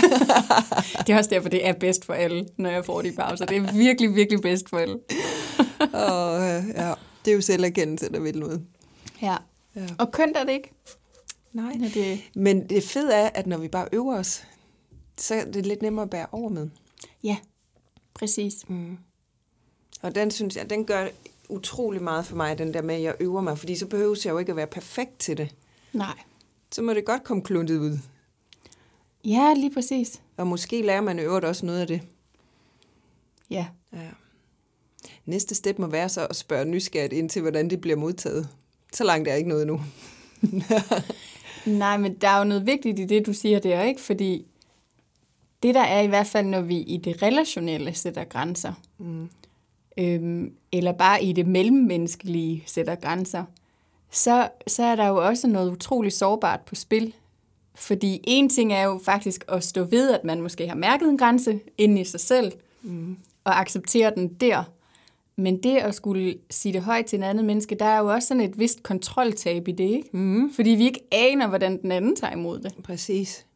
[1.07, 3.47] det er også derfor, det er bedst for alle, når jeg får de pauser.
[3.47, 4.95] Det er virkelig, virkelig bedst for alle.
[6.09, 6.41] Og,
[6.75, 6.93] ja,
[7.25, 8.65] det er jo selverkendelse, der vil noget.
[9.23, 9.37] Ja.
[9.77, 9.87] Ja.
[9.99, 10.71] Og kønt er det ikke.
[11.53, 11.73] Nej.
[11.81, 14.45] Ja, det, Men det fede er, at når vi bare øver os,
[15.19, 16.69] så er det lidt nemmere at bære over med.
[17.25, 17.37] ja,
[18.15, 18.55] præcis.
[20.03, 21.07] Og den synes jeg, den gør
[21.49, 23.59] utrolig meget for mig, den der med, at jeg øver mig.
[23.59, 25.55] Fordi så behøver jeg jo ikke at være perfekt til det.
[25.93, 26.15] Nej.
[26.73, 27.99] Så må det godt komme kluntet ud.
[29.25, 30.23] Ja, lige præcis.
[30.37, 32.03] Og måske lærer man øvrigt også noget af det.
[33.51, 33.67] Ja.
[33.93, 34.09] Ja.
[35.27, 38.49] Næste step må være så at spørge nysgerrigt ind til, hvordan det bliver modtaget.
[38.93, 39.81] Så langt er ikke noget nu.
[41.67, 44.01] Nej, men der er jo noget vigtigt i det, du siger der, ikke?
[44.01, 44.47] Fordi
[45.63, 49.29] det der er i hvert fald, når vi i det relationelle sætter grænser, mm.
[49.99, 53.45] øhm, eller bare i det mellemmenneskelige sætter grænser,
[54.13, 57.15] så, så er der jo også noget utroligt sårbart på spil.
[57.75, 61.19] Fordi en ting er jo faktisk at stå ved, at man måske har mærket en
[61.19, 63.17] grænse inde i sig selv, mm.
[63.45, 64.65] og acceptere den der.
[65.37, 68.29] Men det at skulle sige det højt til en anden menneske, der er jo også
[68.29, 70.09] sådan et vist kontroltab i det, ikke?
[70.13, 70.53] Mm.
[70.55, 72.73] Fordi vi ikke aner, hvordan den anden tager imod det.
[72.85, 73.47] Præcis.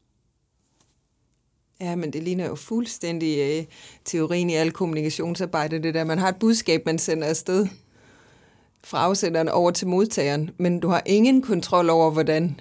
[1.81, 3.65] Ja, men det ligner jo fuldstændig øh,
[4.05, 6.05] teorien i al kommunikationsarbejde, det der.
[6.05, 7.67] Man har et budskab, man sender afsted
[8.87, 12.61] fra afsenderen over til modtageren, men du har ingen kontrol over, hvordan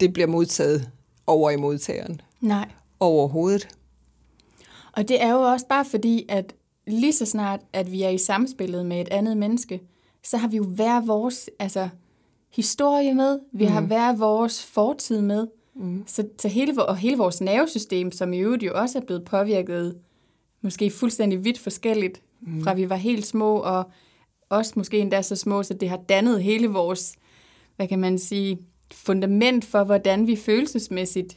[0.00, 0.90] det bliver modtaget
[1.26, 2.20] over i modtageren.
[2.40, 2.68] Nej.
[3.00, 3.68] Overhovedet.
[4.92, 6.54] Og det er jo også bare fordi, at
[6.86, 9.80] lige så snart, at vi er i samspillet med et andet menneske,
[10.24, 11.88] så har vi jo hver vores altså,
[12.54, 13.72] historie med, vi mm.
[13.72, 15.46] har hver vores fortid med.
[15.74, 16.04] Mm.
[16.06, 19.98] Så, så hele, og hele vores nervesystem, som i øvrigt jo også er blevet påvirket,
[20.62, 22.62] måske fuldstændig vidt forskelligt, mm.
[22.62, 23.84] fra vi var helt små, og
[24.50, 27.14] også måske endda så små, så det har dannet hele vores,
[27.76, 28.58] hvad kan man sige,
[28.92, 31.36] fundament for, hvordan vi følelsesmæssigt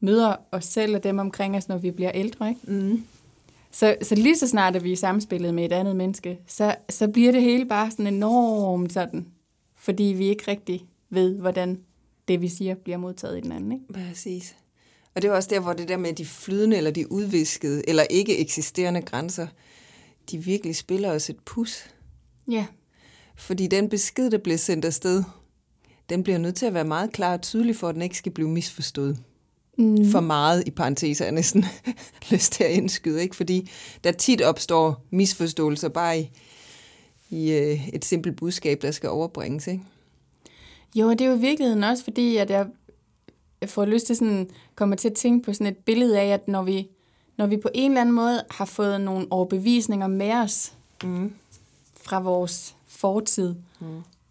[0.00, 2.48] møder os selv og dem omkring os, når vi bliver ældre.
[2.48, 2.60] Ikke?
[2.64, 3.04] Mm.
[3.70, 7.08] Så, så lige så snart at vi er samspillet med et andet menneske, så, så
[7.08, 9.26] bliver det hele bare sådan enormt sådan,
[9.76, 11.80] fordi vi ikke rigtig ved, hvordan
[12.28, 13.72] det, vi siger, bliver modtaget i den anden.
[13.72, 13.92] Ikke?
[13.92, 14.56] Præcis.
[15.14, 18.02] Og det er også der, hvor det der med de flydende eller de udviskede eller
[18.10, 19.46] ikke eksisterende grænser,
[20.30, 21.88] de virkelig spiller os et pus.
[22.50, 22.66] Ja,
[23.36, 25.24] Fordi den besked, der bliver sendt afsted,
[26.08, 28.32] den bliver nødt til at være meget klar og tydelig, for at den ikke skal
[28.32, 29.18] blive misforstået.
[29.78, 30.10] Mm.
[30.10, 31.64] For meget i parenteser er næsten
[32.30, 33.36] lyst til at indskyde, ikke?
[33.36, 33.70] Fordi
[34.04, 36.30] der tit opstår misforståelser bare i,
[37.30, 39.82] i øh, et simpelt budskab, der skal overbringes, ikke?
[40.94, 42.66] Jo, det er jo i virkeligheden også fordi, at jeg,
[43.60, 46.48] jeg får lyst til sådan, kommer til at tænke på sådan et billede af, at
[46.48, 46.88] når vi,
[47.38, 50.72] når vi på en eller anden måde har fået nogle overbevisninger med os
[51.04, 51.32] Mm.
[52.04, 53.86] Fra vores fortid, mm.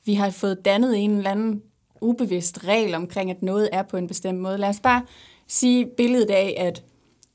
[0.06, 1.62] vi har fået dannet en eller anden
[2.02, 4.58] ubevidst regel omkring, at noget er på en bestemt måde.
[4.58, 5.06] Lad os bare
[5.48, 6.84] sige billedet af, at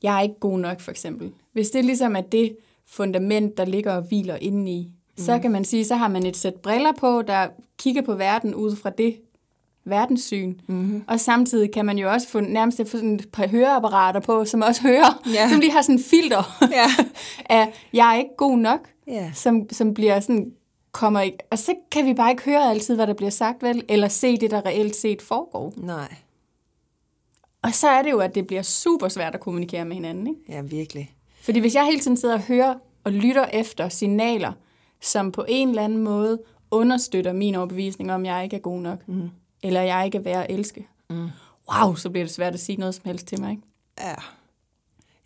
[0.03, 1.31] jeg er ikke god nok, for eksempel.
[1.53, 5.23] Hvis det ligesom er det fundament, der ligger og hviler indeni, mm.
[5.23, 7.47] så kan man sige, så har man et sæt briller på, der
[7.77, 9.15] kigger på verden ud fra det
[9.89, 10.55] verdenssyn.
[10.67, 11.03] Mm-hmm.
[11.07, 14.61] Og samtidig kan man jo også få nærmest få sådan et par høreapparater på, som
[14.61, 15.49] også hører, Ja.
[15.49, 16.85] som lige har sådan en filter Ja.
[17.59, 19.31] af, jeg er ikke god nok, Ja.
[19.33, 20.51] som, som bliver sådan,
[20.91, 23.83] kommer ikke, og så kan vi bare ikke høre altid, hvad der bliver sagt, vel?
[23.89, 25.73] Eller se det, der reelt set foregår.
[25.77, 26.13] Nej.
[27.61, 30.39] Og så er det jo, at det bliver super svært at kommunikere med hinanden, ikke?
[30.49, 31.11] Ja, virkelig.
[31.41, 32.73] Fordi hvis jeg hele tiden sidder og hører
[33.03, 34.51] og lytter efter signaler,
[35.01, 36.39] som på en eller anden måde
[36.71, 39.29] understøtter min overbevisning om, at jeg ikke er god nok, mm.
[39.63, 41.27] Eller jeg ikke er værd at elske, mm.
[41.73, 43.63] wow, så bliver det svært at sige noget som helst til mig, ikke?
[43.99, 44.13] Ja.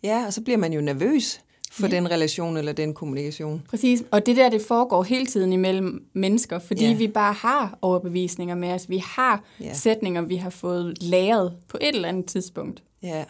[0.02, 1.40] Ja, og så bliver man jo nervøs
[1.72, 1.96] for ja.
[1.96, 3.62] den relation eller den kommunikation.
[3.70, 6.94] Præcis, og det der, det foregår hele tiden imellem mennesker, fordi Ja.
[6.94, 8.88] vi bare har overbevisninger med os.
[8.88, 9.74] Vi har Ja.
[9.74, 12.82] sætninger, vi har fået læret på et eller andet tidspunkt.
[13.02, 13.24] Ja.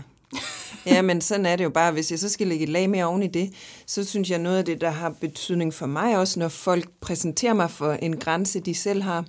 [0.86, 1.92] Ja, men sådan er det jo bare.
[1.92, 3.52] Hvis jeg så skal lægge et lag mere oven i det,
[3.86, 7.54] så synes jeg noget af det, der har betydning for mig også, når folk præsenterer
[7.54, 9.24] mig for en grænse, de selv har,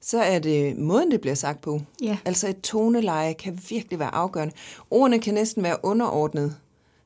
[0.00, 1.80] så er det måden, det bliver sagt på.
[2.02, 2.18] Ja.
[2.24, 4.54] Altså et toneleje kan virkelig være afgørende.
[4.90, 6.56] Ordene kan næsten være underordnet,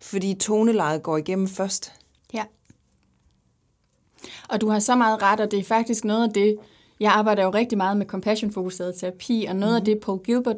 [0.00, 1.92] fordi tonelejet går igennem først.
[2.34, 2.44] Ja.
[4.48, 6.56] Og du har så meget ret, og det er faktisk noget af det,
[7.00, 9.76] jeg arbejder jo rigtig meget med compassion-fokuseret terapi, og noget mm.
[9.76, 10.56] af det, Paul Gilbert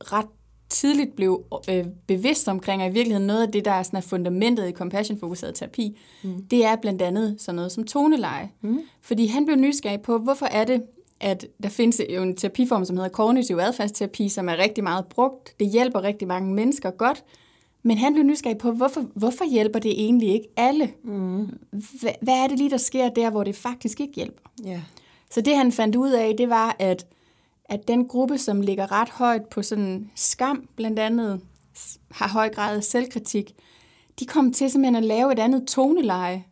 [0.00, 0.26] ret
[0.68, 4.00] tidligt blev øh, bevidst omkring, og i virkeligheden noget af det, der er, sådan er
[4.00, 6.44] fundamentet i compassion-fokuseret terapi, mm.
[6.44, 8.50] det er blandt andet sådan noget som toneleje.
[8.60, 8.80] Mm.
[9.02, 10.82] Fordi han blev nysgerrig på, hvorfor er det,
[11.24, 15.54] at der findes jo en terapiform, som hedder kognitiv adfærdsterapi, som er rigtig meget brugt.
[15.60, 17.24] Det hjælper rigtig mange mennesker godt,
[17.82, 20.90] men han blev nysgerrig på, hvorfor, hvorfor hjælper det egentlig ikke alle?
[21.04, 21.58] Mm.
[22.00, 24.50] Hvad, hvad er det lige, der sker der, hvor det faktisk ikke hjælper?
[24.64, 24.80] Ja.
[25.30, 27.06] Så det han fandt ud af, det var, at
[27.68, 31.40] at den gruppe, som ligger ret højt på sådan skam, blandt andet,
[32.10, 33.54] har høj grad af selvkritik,
[34.20, 36.44] de kom til simpelthen at lave et andet toneleje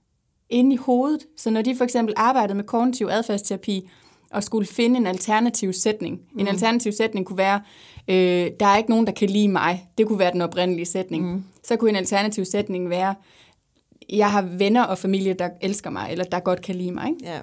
[0.50, 1.26] inde i hovedet.
[1.36, 3.88] Så når de for eksempel arbejdede med kognitiv adfærdsterapi
[4.32, 6.20] og skulle finde en alternativ sætning.
[6.32, 6.38] Mm.
[6.40, 7.60] En alternativ sætning kunne være,
[8.08, 9.86] øh, der er ikke nogen, der kan lide mig.
[9.98, 11.32] Det kunne være den oprindelige sætning.
[11.32, 11.44] Mm.
[11.64, 13.14] Så kunne en alternativ sætning være,
[14.10, 17.08] jeg har venner og familie, der elsker mig, eller der godt kan lide mig.
[17.08, 17.32] Ikke?
[17.32, 17.38] Ja.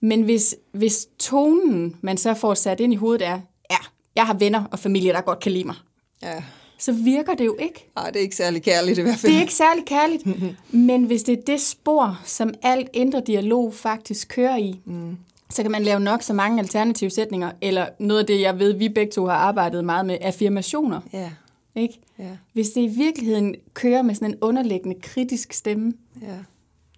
[0.00, 3.40] Men hvis, hvis tonen, man så får sat ind i hovedet, er,
[3.70, 3.76] ja,
[4.16, 5.74] jeg har venner og familie, der godt kan lide mig,
[6.22, 6.42] Ja.
[6.78, 7.90] så virker det jo ikke.
[7.96, 9.32] Ej, det er ikke særlig kærligt i hvert fald.
[9.32, 10.24] Det er ikke særlig kærligt.
[10.88, 15.16] Men hvis det er det spor, som alt indre dialog faktisk kører i, mm.
[15.50, 18.72] Så kan man lave nok så mange alternative sætninger, eller noget af det, jeg ved,
[18.72, 21.00] vi begge to har arbejdet meget med, affirmationer.
[21.12, 21.30] Ja,
[21.74, 22.00] Ikke?
[22.18, 26.36] ja, Hvis det i virkeligheden kører med sådan en underliggende kritisk stemme, ja.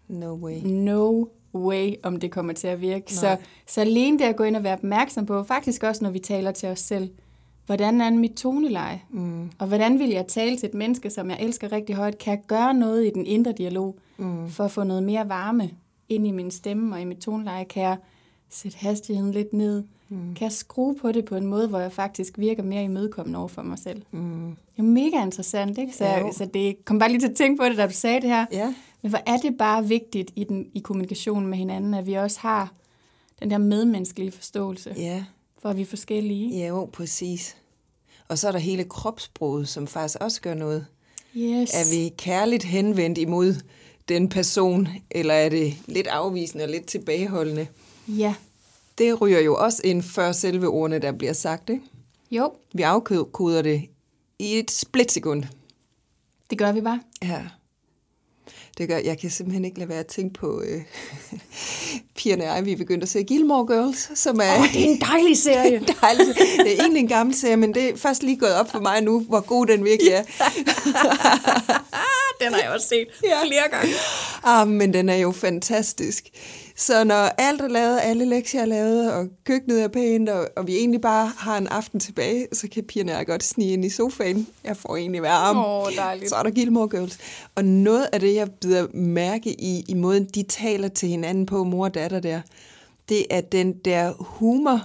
[0.08, 0.60] No way.
[0.64, 3.14] no way, om det kommer til at virke.
[3.14, 3.42] Så, Nej.
[3.66, 6.50] så alene det at gå ind og være opmærksom på, faktisk også når vi taler
[6.50, 7.10] til os selv,
[7.66, 9.02] hvordan er mit toneleje?
[9.10, 9.50] Mm.
[9.58, 12.18] Og hvordan vil jeg tale til et menneske, som jeg elsker rigtig højt?
[12.18, 14.48] Kan jeg gøre noget i den indre dialog, mm.
[14.48, 15.70] for at få noget mere varme
[16.08, 17.64] ind i min stemme og i mit toneleje?
[17.64, 17.96] Kan jeg
[18.54, 19.84] sætte hastigheden lidt ned?
[20.08, 20.34] Mm.
[20.34, 23.48] Kan jeg skrue på det på en måde, hvor jeg faktisk virker mere imødekommende over
[23.48, 24.02] for mig selv?
[24.10, 24.20] Mm.
[24.46, 25.92] Det er jo mega interessant, ikke?
[25.96, 26.32] Så, Jo.
[26.36, 28.46] så det kom bare lige til at tænke på det, da du sagde det her.
[28.52, 32.14] Ja, Men hvor er det bare vigtigt i, den, i kommunikationen med hinanden, at vi
[32.14, 32.72] også har
[33.40, 35.24] den der medmenneskelige forståelse, ja,
[35.62, 36.58] for at vi er forskellige.
[36.58, 37.56] ja, jo, præcis.
[38.28, 40.86] Og så er der hele kropssproget, som faktisk også gør noget.
[41.36, 41.70] Yes.
[41.74, 43.54] Er vi kærligt henvendt imod
[44.08, 47.66] den person, eller er det lidt afvisende og lidt tilbageholdende?
[48.08, 48.34] Ja.
[48.98, 51.70] Det ryger jo også ind før selve ordene, der bliver sagt.
[51.70, 51.82] Ikke?
[52.30, 53.82] Jo, Vi afkoder det
[54.38, 55.44] i et splitsekund.
[56.50, 57.00] det gør vi bare.
[57.22, 57.42] Ja.
[58.78, 60.82] Det gør, jeg kan simpelthen ikke lade være at tænke på øh,
[62.16, 64.58] pigerne og jeg, vi er begyndt at se Gilmore Girls, som er...
[64.58, 65.84] Åh, det er en dejlig serie.
[66.02, 66.38] dejligt.
[66.56, 69.00] Det er egentlig en gammel serie, men det er først lige gået op for mig
[69.00, 70.22] nu, hvor god den virkelig er.
[72.40, 73.44] Den har jeg også set Ja.
[73.46, 73.92] flere gange.
[74.44, 76.28] Ah, men den er jo fantastisk.
[76.76, 80.66] Så når alt er lavet, alle lektier er lavet, og køkkenet er pænt, og, og
[80.66, 83.84] vi egentlig bare har en aften tilbage, så kan pigerne og jeg godt snige ind
[83.84, 84.46] i sofaen.
[84.64, 85.66] Jeg får egentlig varme.
[85.66, 86.28] Åh, dejligt.
[86.28, 87.18] Så er der Gilmore Girls.
[87.54, 91.64] Og noget af det, jeg bider mærke i, i måden, de taler til hinanden på,
[91.64, 92.40] mor og datter der,
[93.08, 94.80] det er den der humor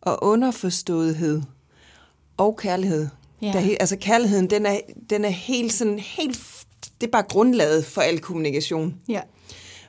[0.00, 1.42] og underforståethed
[2.36, 3.08] og kærlighed.
[3.42, 3.46] Ja.
[3.52, 4.80] Der, er altså kærligheden, den er,
[5.10, 6.36] den er helt sådan, helt,
[7.04, 8.94] det er bare grundlaget for al kommunikation.
[9.08, 9.20] Ja.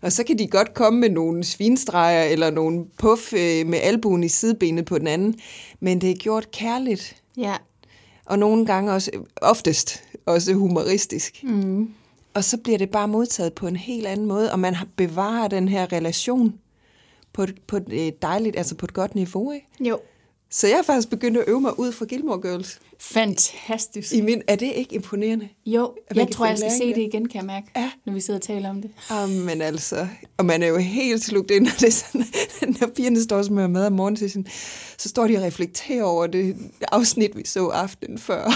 [0.01, 4.23] Og så kan de godt komme med nogle svinstreger eller nogle puff øh, med albuen
[4.23, 5.39] i sidebenet på den anden,
[5.79, 7.15] men det er gjort kærligt.
[7.37, 7.55] Ja.
[8.25, 11.43] Og nogle gange også, oftest også humoristisk.
[11.43, 11.89] Mm.
[12.33, 15.67] Og så bliver det bare modtaget på en helt anden måde, og man bevarer den
[15.69, 16.53] her relation
[17.33, 19.51] på et, på et øh, dejligt, altså på et godt niveau.
[19.51, 19.67] Ikke?
[19.79, 19.99] Jo.
[20.55, 22.79] Så jeg er faktisk begyndt at øve mig ud fra Gilmore Girls.
[22.99, 24.13] Fantastisk.
[24.13, 25.49] I min, er det ikke imponerende?
[25.65, 27.91] Jo, jeg tror, jeg skal se det igen, kan jeg mærke, Ja.
[28.05, 28.91] når vi sidder og taler om det.
[29.09, 32.25] Ah, men altså, og man er jo helt slugt ind, og det sådan,
[32.81, 34.47] når pigerne står og smører mad om morgenen, så, sådan,
[34.97, 36.55] så står de og reflekterer over det
[36.91, 38.51] afsnit, vi så aftenen før.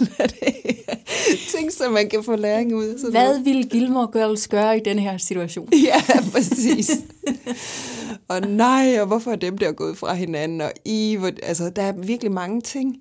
[1.56, 2.98] ting, som man kan få læring ud af.
[2.98, 3.44] Sådan Hvad noget.
[3.44, 5.68] ville Gilmore Girls gøre i denne her situation?
[5.84, 6.90] Ja, præcis.
[8.30, 10.60] Og nej, og hvorfor er dem der gået fra hinanden?
[10.60, 12.96] Og i, hvor, altså, der er virkelig mange ting.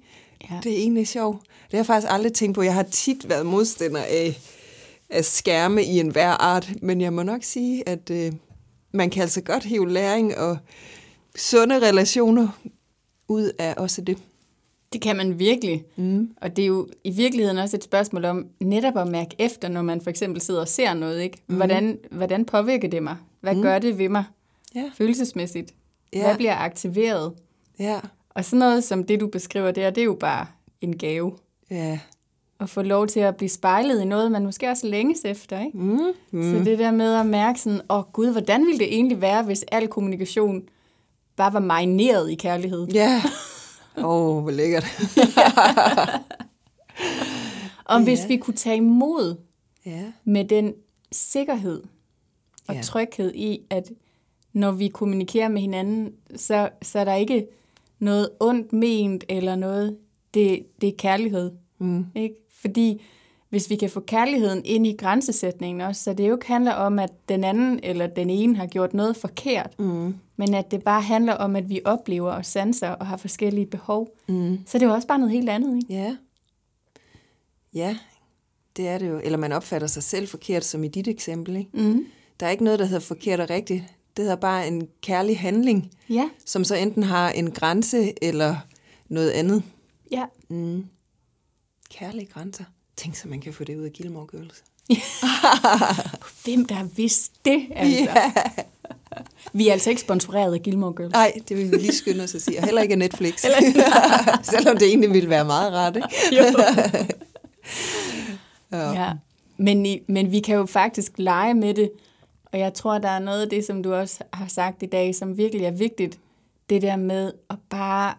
[0.51, 0.59] Ja.
[0.63, 1.41] Det er egentlig sjovt.
[1.41, 2.61] Det har jeg faktisk aldrig tænkt på.
[2.61, 4.39] Jeg har tit været modstander af,
[5.09, 8.31] af skærme i enhver art, men jeg må nok sige, at øh,
[8.91, 10.57] man kan altså godt hive læring og
[11.35, 12.47] sunde relationer
[13.27, 14.17] ud af også det.
[14.93, 15.83] Det kan man virkelig.
[15.95, 16.29] Mm.
[16.41, 19.81] Og det er jo i virkeligheden også et spørgsmål om netop at mærke efter, når
[19.81, 21.21] man for eksempel sidder og ser noget.
[21.21, 21.37] Ikke?
[21.47, 23.15] Hvordan, hvordan påvirker det mig?
[23.41, 23.61] Hvad mm.
[23.61, 24.23] gør det ved mig
[24.75, 24.91] Ja.
[24.95, 25.73] følelsesmæssigt?
[26.13, 26.23] Ja.
[26.23, 27.33] Hvad bliver aktiveret?
[27.79, 30.45] Ja, Og sådan noget som det, du beskriver der, det er jo bare
[30.81, 31.33] en gave.
[31.71, 31.99] ja.
[32.61, 35.59] At få lov til at blive spejlet i noget, man måske også længes efter.
[35.65, 35.77] Ikke?
[35.77, 35.99] Mm.
[36.31, 36.57] Mm.
[36.57, 39.43] Så det der med at mærke sådan, åh oh, gud, hvordan ville det egentlig være,
[39.43, 40.61] hvis al kommunikation
[41.35, 42.87] bare var marineret i kærlighed?
[42.87, 43.21] Ja.
[43.97, 44.85] Åh, oh, hvor lækkert.
[47.85, 48.27] Om hvis Ja.
[48.27, 49.35] vi kunne tage imod
[49.85, 50.03] ja.
[50.23, 50.73] med den
[51.11, 51.83] sikkerhed
[52.67, 52.81] og ja.
[52.81, 53.89] tryghed i, at
[54.53, 57.47] når vi kommunikerer med hinanden, så, så er der ikke
[57.99, 59.97] noget ondt ment eller noget.
[60.33, 61.51] Det, det er kærlighed.
[61.79, 62.05] Mm.
[62.15, 62.35] Ikke?
[62.61, 63.01] Fordi
[63.49, 66.99] hvis vi kan få kærligheden ind i grænsesætningen også, så det jo ikke handler om,
[66.99, 70.15] at den anden eller den ene har gjort noget forkert, Mm.
[70.35, 74.15] men at det bare handler om, at vi oplever og sanser og har forskellige behov,
[74.27, 74.59] Mm.
[74.65, 75.75] så det er jo også bare noget helt andet.
[75.75, 75.93] Ikke?
[75.93, 76.15] Ja.
[77.73, 77.97] Ja,
[78.77, 79.19] det er det jo.
[79.23, 81.55] Eller man opfatter sig selv forkert, som i dit eksempel.
[81.55, 81.69] Ikke?
[81.73, 82.05] Mm.
[82.39, 83.83] Der er ikke noget, der hedder forkert og rigtigt.
[84.19, 88.55] Det hedder bare en kærlig handling, Ja, som så enten har en grænse eller
[89.09, 89.63] noget andet.
[90.11, 90.25] Ja.
[90.49, 90.85] Mm.
[91.89, 92.63] Kærlige grænser.
[92.97, 94.63] Tænk så, man kan få det ud af Gilmore Girls.
[96.45, 97.99] Hvem der har vidst det, altså?
[98.01, 98.31] Ja.
[99.53, 101.11] Vi er altså ikke sponsoreret af Gilmore Girls.
[101.11, 102.57] Nej, det vil vi lige skynde os at sige.
[102.57, 103.39] Og heller ikke af Netflix.
[104.53, 106.09] Selvom det egentlig ville være meget rart, ikke?
[106.31, 106.43] Jo.
[108.71, 108.91] Ja.
[108.91, 109.11] Ja.
[109.57, 111.91] Men, men vi kan jo faktisk lege med det,
[112.53, 115.15] og jeg tror, der er noget af det, som du også har sagt i dag,
[115.15, 116.19] som virkelig er vigtigt.
[116.69, 118.13] Det der med at bare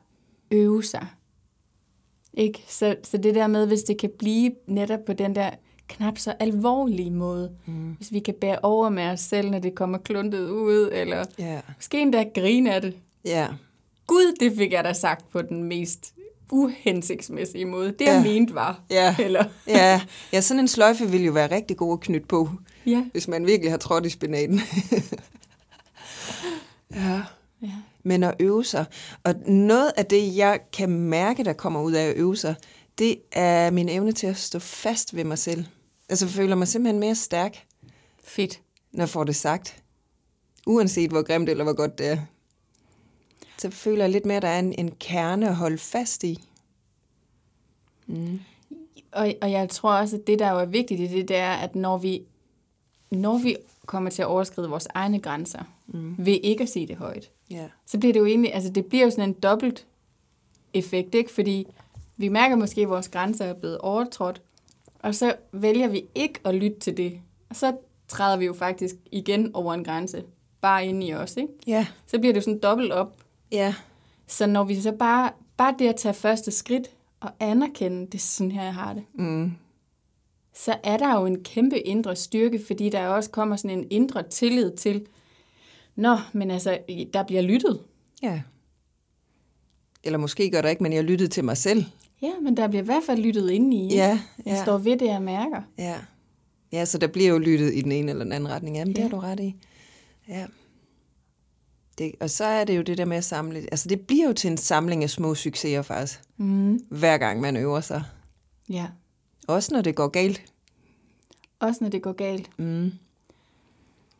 [0.51, 1.07] øve sig.
[2.35, 2.65] Ikke?
[2.69, 5.51] Så, så det der med, hvis det kan blive netop på den der
[5.89, 7.51] knap så alvorlige måde.
[7.67, 7.93] Mm.
[7.93, 11.61] Hvis vi kan bære over med os selv, når det kommer kluntet ud, eller Ja.
[11.77, 12.97] måske endda grine af det.
[13.25, 13.49] Ja.
[14.07, 16.15] Gud, det fik jeg da sagt på den mest
[16.53, 17.87] uhensigtsmæssige måde.
[17.89, 18.33] Det, jeg Ja.
[18.33, 18.81] mente var.
[18.91, 19.17] Ja.
[19.19, 20.01] Eller, Ja.
[20.33, 22.51] ja, sådan en sløjfe vil jo være rigtig god at knytte på,
[22.87, 23.05] ja.
[23.13, 24.61] hvis man virkelig har trådt i spinaten.
[26.95, 27.23] ja.
[27.63, 27.73] ja.
[28.03, 28.85] Men at øve sig.
[29.25, 32.55] Og noget af det, jeg kan mærke, der kommer ud af at øve sig,
[32.99, 35.65] det er min evne til at stå fast ved mig selv.
[36.09, 37.65] Altså jeg føler mig simpelthen mere stærk,
[38.25, 38.61] Fedt.
[38.93, 39.77] når jeg får det sagt.
[40.67, 42.19] Uanset hvor grimt eller hvor godt det er.
[43.61, 46.39] Så føler jeg lidt mere, at der er en, en kerne at holde fast i.
[48.07, 48.41] Mm.
[49.13, 51.53] Og, og jeg tror også, at det, der jo er vigtigt i det, det er,
[51.53, 52.23] at når vi,
[53.11, 56.15] når vi kommer til at overskride vores egne grænser, mm.
[56.19, 57.69] ved ikke at sige det højt, Ja.
[57.87, 59.87] så bliver det jo egentlig, altså det bliver jo sådan en dobbelt
[60.75, 61.31] effekt, ikke?
[61.31, 61.67] Fordi
[62.17, 64.43] vi mærker måske, at vores grænser er blevet overtrådt,
[65.01, 67.21] og så vælger vi ikke at lytte til det.
[67.51, 67.77] Og så
[68.09, 70.25] træder vi jo faktisk igen over en grænse,
[70.61, 71.53] bare inde i os, ikke?
[71.67, 71.87] Ja.
[72.07, 73.17] Så bliver det jo sådan dobbelt op.
[73.53, 73.75] Ja.
[74.27, 78.19] Så når vi så bare, bare det at tage første skridt og anerkende, det er
[78.19, 79.53] sådan her, jeg har det, Mm.
[80.55, 84.23] så er der jo en kæmpe indre styrke, fordi der også kommer sådan en indre
[84.29, 85.07] tillid til,
[85.97, 86.79] Nå, men altså,
[87.15, 87.81] der bliver lyttet.
[88.23, 88.43] Ja.
[90.05, 91.85] Eller måske gør der ikke, men jeg lyttede til mig selv.
[92.23, 93.95] Ja, men der bliver i hvert fald lyttet ind i.
[93.95, 94.63] Ja, Jeg ja.
[94.63, 95.63] står ved det, jeg mærker.
[95.79, 95.97] Ja.
[96.73, 98.77] Ja, så der bliver jo lyttet i den ene eller den anden retning.
[98.77, 99.03] Jamen, det Ja.
[99.03, 99.57] har du ret i.
[100.29, 100.47] Ja.
[102.01, 103.59] Det, og så er det jo det der med at samle.
[103.59, 106.21] Altså, det bliver jo til en samling af små succeser faktisk.
[106.37, 106.85] Mm.
[106.89, 108.03] Hver gang man øver sig.
[108.69, 108.87] Ja,
[109.49, 110.43] Også når det går galt.
[111.61, 112.59] også når det går galt.
[112.59, 112.93] Mm.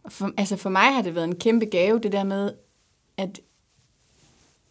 [0.09, 2.53] For, altså for mig har det været en kæmpe gave, det der med,
[3.17, 3.41] at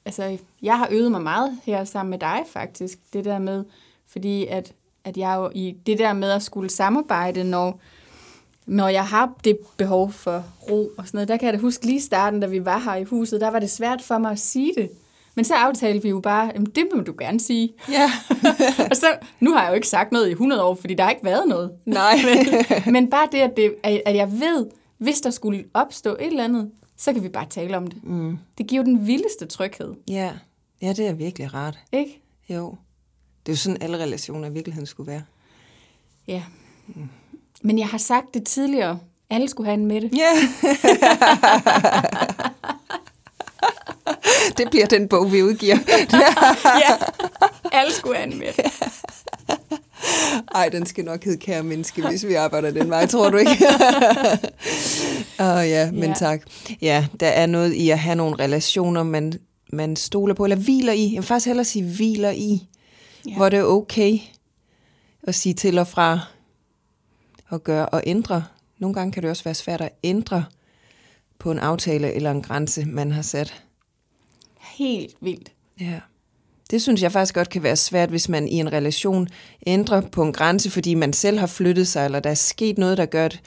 [0.06, 3.00] altså, jeg har øvet mig meget her sammen med dig faktisk.
[3.14, 3.66] Det der med,
[4.08, 7.80] fordi at, at jeg jo i det der med at skulle samarbejde, når,
[8.70, 11.86] når jeg har det behov for ro og sådan noget, der kan jeg da huske
[11.86, 14.40] lige starten, da vi var her i huset, der var det svært for mig at
[14.40, 14.90] sige det.
[15.36, 17.74] Men så aftalte vi jo bare, "Jamen, det må du gerne sige.
[17.92, 18.12] Ja.
[18.92, 19.06] og så,
[19.40, 21.48] nu har jeg jo ikke sagt noget i 100 år, fordi der har ikke været
[21.48, 21.72] noget.
[21.86, 22.16] Nej.
[22.86, 26.44] men, men bare det, at, det, at jeg ved, hvis der skulle opstå et eller
[26.44, 28.04] andet, så kan vi bare tale om det.
[28.04, 28.38] Mm.
[28.58, 30.32] Det giver den vildeste tryghed, Ja.
[30.82, 31.80] Ja, det er virkelig rart.
[31.92, 32.22] ikke?
[32.50, 32.76] Jo.
[33.46, 35.22] Det er jo sådan, alle relationer i virkeligheden skulle være.
[36.28, 36.44] Ja.
[37.62, 39.00] Men jeg har sagt det tidligere.
[39.30, 40.10] Alle skulle have en Mette.
[40.14, 40.32] Ja.
[44.58, 45.78] det bliver den bog, vi udgiver.
[46.64, 46.96] ja,
[47.72, 48.64] alle skulle have en Mette.
[50.56, 53.52] Ej, den skal nok hedde kære menneske, hvis vi arbejder den vej, tror du ikke?
[55.40, 56.14] Åh oh, ja, men Ja.
[56.18, 56.42] tak.
[56.82, 59.34] Ja, der er noget i at have nogle relationer, man,
[59.74, 61.04] man stoler på, eller hviler i.
[61.04, 62.68] Jeg vil faktisk hellere sige hviler i,
[63.28, 63.36] ja.
[63.36, 64.18] hvor det er okay
[65.24, 66.20] at sige til og fra,
[67.50, 68.44] og gøre og ændre.
[68.80, 70.46] Nogle gange kan det også være svært at ændre
[71.40, 73.64] på en aftale eller en grænse, man har sat.
[74.78, 75.52] Helt vildt.
[75.80, 76.00] Ja.
[76.72, 79.28] Det synes jeg faktisk godt kan være svært, hvis man i en relation
[79.68, 82.98] ændrer på en grænse, fordi man selv har flyttet sig, eller der er sket noget,
[82.98, 83.42] der gør, at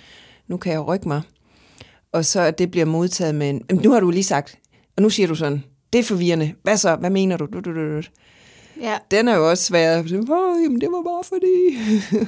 [0.48, 1.22] nu kan jeg rykke mig.
[2.12, 4.58] Og så at det bliver modtaget med en, "Jamen, nu har du lige sagt,
[4.96, 6.54] og nu siger du sådan, det er forvirrende.
[6.62, 6.96] Hvad så?
[6.96, 7.46] Hvad mener du?
[7.46, 8.02] Du, du, du, du.
[8.80, 8.98] Ja.
[9.10, 9.98] Den er jo også svær.
[9.98, 11.56] Åh, jamen, det var bare fordi.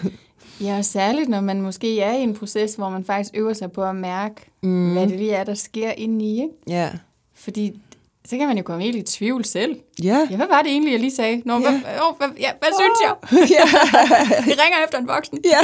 [0.61, 3.73] ja, og særligt når man måske er i en proces, hvor man faktisk øver sig
[3.73, 4.93] på at mærke, mm.
[4.93, 6.33] hvad det lige er, der sker inde i.
[6.43, 6.49] Ikke?
[6.67, 6.91] Ja.
[7.35, 7.81] Fordi
[8.29, 9.77] så kan man jo komme helt i tvivl selv.
[10.03, 10.29] Ja.
[10.31, 11.43] Ja, hvad var det egentlig, jeg lige sagde?
[11.45, 11.61] Nå, Ja.
[11.61, 11.71] hvad,
[12.11, 13.15] åh, hvad, ja, hvad synes jeg?
[13.57, 13.65] ja.
[14.47, 15.39] Vi ringer efter en voksen.
[15.45, 15.59] ja.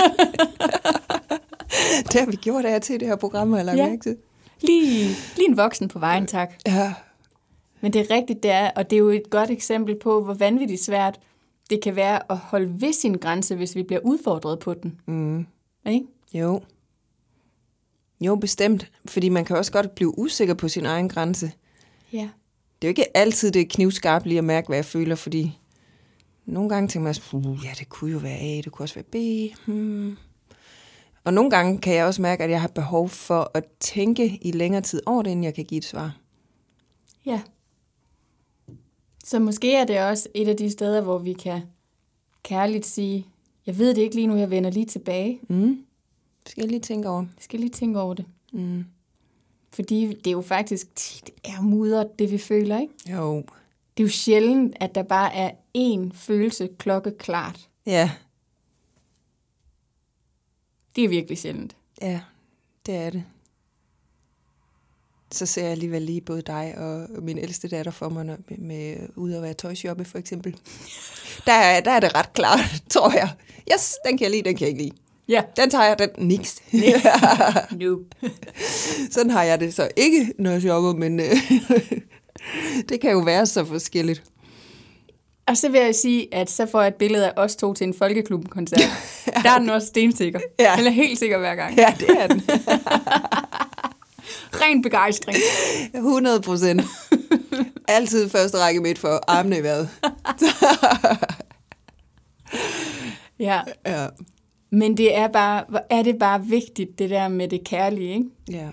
[2.13, 3.87] det har vi gjort af til det her program, jeg lagt Ja.
[3.89, 4.17] mærke til.
[4.61, 6.51] Lige, lige en voksen på vejen, tak.
[6.67, 6.93] Ja.
[7.81, 10.35] Men det er rigtigt, det er, og det er jo et godt eksempel på, hvor
[10.35, 11.19] vanvittigt svært
[11.71, 15.01] det kan være at holde ved sin grænse, hvis vi bliver udfordret på den.
[15.07, 15.47] Mm.
[15.87, 16.07] Ikke?
[16.35, 16.61] Jo.
[18.21, 18.91] Jo, bestemt.
[19.05, 21.53] Fordi man kan også godt blive usikker på sin egen grænse.
[22.13, 22.29] Ja.
[22.83, 25.59] Det er jo ikke altid, det er knivskarpt lige at mærke, hvad jeg føler, fordi
[26.47, 29.05] nogle gange tænker man, uh, ja, det kunne jo være A, det kunne også være
[29.05, 29.17] B.
[29.67, 30.17] Hmm.
[31.25, 34.53] Og nogle gange kan jeg også mærke, at jeg har behov for at tænke i
[34.53, 36.17] længere tid over det, inden jeg kan give et svar.
[37.27, 37.41] Ja.
[39.25, 41.63] Så måske er det også et af de steder, hvor vi kan
[42.43, 43.27] kærligt sige,
[43.67, 45.41] jeg ved det ikke lige nu, jeg vender lige tilbage.
[45.49, 45.85] Mm.
[46.47, 47.25] Skal jeg lige tænke over.
[47.41, 48.25] Skal lige tænke over det.
[48.53, 48.85] Mm.
[49.73, 52.95] Fordi det er jo faktisk tit er mudret, det vi føler, ikke?
[53.13, 53.37] Jo.
[53.97, 57.69] Det er jo sjældent, at der bare er én følelse klokkeklart.
[57.87, 58.11] Ja,
[60.97, 61.77] Det er virkelig sjældent.
[62.03, 62.21] ja,
[62.87, 63.25] det er det.
[65.33, 68.59] Så ser jeg alligevel lige både dig og min ældste datter for mig, når, med,
[68.59, 70.57] med ud at være tøjshoppe for eksempel.
[71.47, 72.61] Der, er- der er det ret klart,
[72.91, 73.29] tror jeg.
[73.75, 74.95] Yes, den kan jeg lide, den kan jeg ikke lide.
[75.29, 75.43] Ja.
[75.57, 76.63] Den tager jeg, den niks.
[77.81, 77.97] No.
[79.15, 81.37] Sådan har jeg det så ikke, når jeg shopper, men øh,
[82.89, 84.23] det kan jo være så forskelligt.
[85.47, 87.87] Og så vil jeg sige, at så får jeg et billede af os to til
[87.87, 88.81] en folkeklubben-koncert.
[89.43, 90.41] Der er den også stensikker.
[90.59, 90.75] Ja.
[90.79, 91.77] Den er helt sikker hver gang.
[91.77, 92.43] Ja, det er den.
[94.53, 95.37] Ren begejstring.
[95.95, 96.83] 100 procent.
[97.89, 99.89] Altid første række midt for armene i vejret.
[103.39, 103.61] Ja.
[103.87, 104.07] Ja.
[104.71, 108.25] Men det er bare, er det bare vigtigt, det der med det kærlige, ikke?
[108.51, 108.69] ja.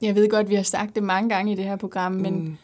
[0.00, 2.56] Jeg ved godt, vi har sagt det mange gange i det her program, men, Mm.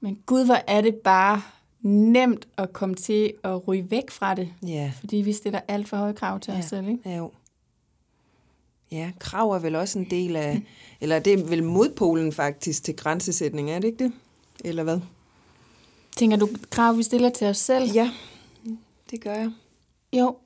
[0.00, 1.42] men gud, hvor er det bare
[1.82, 4.92] nemt at komme til at ryge væk fra det, Ja.
[5.00, 6.58] fordi vi stiller alt for høje krav til Ja.
[6.58, 6.98] os selv, ikke?
[7.10, 7.32] Ja, jo.
[8.92, 10.62] Ja, krav er vel også en del af,
[11.00, 14.12] eller det er vel modpolen faktisk til grænsesætning, er det ikke det?
[14.64, 15.00] Eller hvad?
[16.16, 17.90] Tænker du, krav vi stiller til os selv?
[17.90, 18.10] Ja,
[19.10, 19.50] det gør jeg.
[20.12, 20.36] Jo,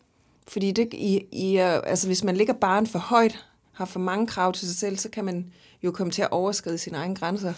[0.48, 4.52] Fordi det, i, i, altså hvis man ligger barn for højt, har for mange krav
[4.52, 7.48] til sig selv, så kan man jo komme til at overskride sine egne grænser.
[7.48, 7.56] Alt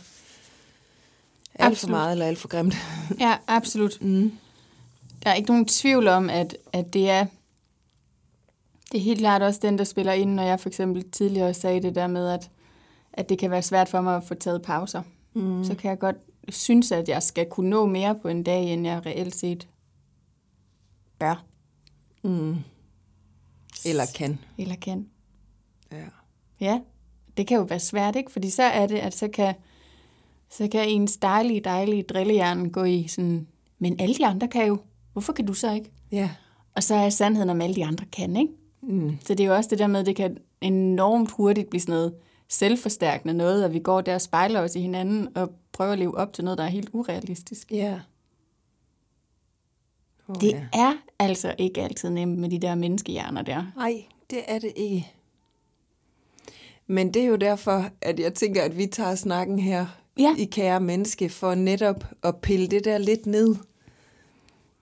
[1.58, 1.90] for Absolut.
[1.90, 2.74] meget eller alt for grimt.
[3.20, 3.98] ja, absolut.
[4.00, 4.32] Mm.
[5.24, 7.26] Der er ikke nogen tvivl om, at, at det er
[8.92, 11.82] det er helt klart også den, der spiller ind, når jeg for eksempel tidligere sagde
[11.82, 12.50] det der med, at,
[13.12, 15.02] at det kan være svært for mig at få taget pauser.
[15.34, 15.64] Mm.
[15.64, 16.16] Så kan jeg godt
[16.48, 19.68] synes, at jeg skal kunne nå mere på en dag, end jeg reelt set
[21.18, 21.44] bør
[22.22, 22.56] Mm.
[23.84, 24.38] Eller kan.
[24.58, 25.08] eller kan.
[25.92, 26.04] Ja.
[26.60, 26.80] Ja,
[27.36, 28.32] det kan jo være svært, ikke?
[28.32, 29.54] Fordi så er det, at så kan,
[30.50, 33.46] så kan ens dejlige, dejlige drillehjerne gå i sådan,
[33.78, 34.78] men alle de andre kan jo.
[35.12, 35.90] Hvorfor kan du så ikke?
[36.12, 36.30] Ja.
[36.74, 38.52] Og så er sandheden om alle de andre kan, ikke?
[38.88, 39.18] Mm.
[39.20, 41.92] Så det er jo også det der med, at det kan enormt hurtigt blive sådan
[41.92, 42.14] noget
[42.48, 46.16] selvforstærkende noget, at vi går der og spejler os i hinanden og prøver at leve
[46.18, 47.72] op til noget, der er helt urealistisk.
[47.72, 48.00] Ja.
[50.28, 50.66] Oh, Det ja.
[50.72, 53.64] er altså ikke altid nemt med de der menneskehjerner der.
[53.76, 55.12] Nej, det er det ikke.
[56.86, 59.86] Men det er jo derfor, at jeg tænker, at vi tager snakken her
[60.18, 60.34] Ja.
[60.38, 63.56] i Kære Menneske, for netop at pille det der lidt ned.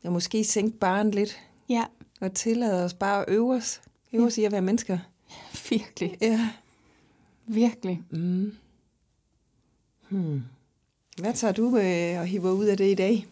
[0.05, 1.39] Og måske sænke barn lidt,
[1.69, 1.85] Ja,
[2.21, 3.81] og tillade os bare at øve os.
[4.15, 4.99] Øve os i at være mennesker.
[5.71, 6.17] virkelig.
[6.21, 6.51] Ja.
[7.47, 8.03] Virkelig.
[8.11, 8.55] Mm.
[10.09, 10.43] Hmm.
[11.21, 13.27] Hvad tager du med og hiver ud af det i dag?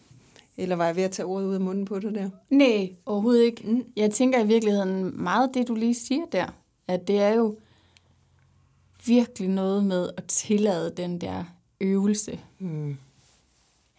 [0.57, 2.29] Eller var jeg ved at tage ordet ud af munden på det der?
[2.49, 3.67] Nej, overhovedet ikke.
[3.67, 3.85] Mm.
[3.95, 6.45] Jeg tænker i virkeligheden meget det, du lige siger der.
[6.87, 7.57] At det er jo
[9.05, 11.43] virkelig noget med at tillade den der
[11.81, 12.39] øvelse.
[12.59, 12.97] Mm.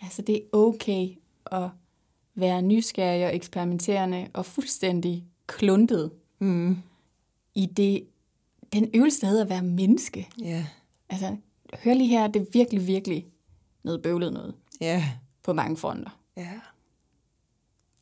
[0.03, 1.09] Altså det er okay
[1.47, 1.69] at
[2.35, 6.11] være nysgerrig og eksperimenterende og fuldstændig kluntet
[6.45, 6.77] Mm.
[7.55, 8.05] i det,
[8.73, 10.29] den øvelse, der hedder at være menneske.
[10.41, 10.67] Ja.
[11.09, 11.37] Altså,
[11.85, 13.27] hør lige her, det er virkelig, virkelig
[13.85, 15.05] noget bøvlet noget Ja.
[15.43, 16.21] på mange fronter.
[16.37, 16.51] Ja.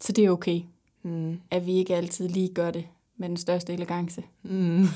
[0.00, 0.60] Så det er okay,
[1.04, 1.40] Mm.
[1.50, 2.86] at vi ikke altid lige gør det
[3.16, 4.22] med den største elegance.
[4.42, 4.86] Mm.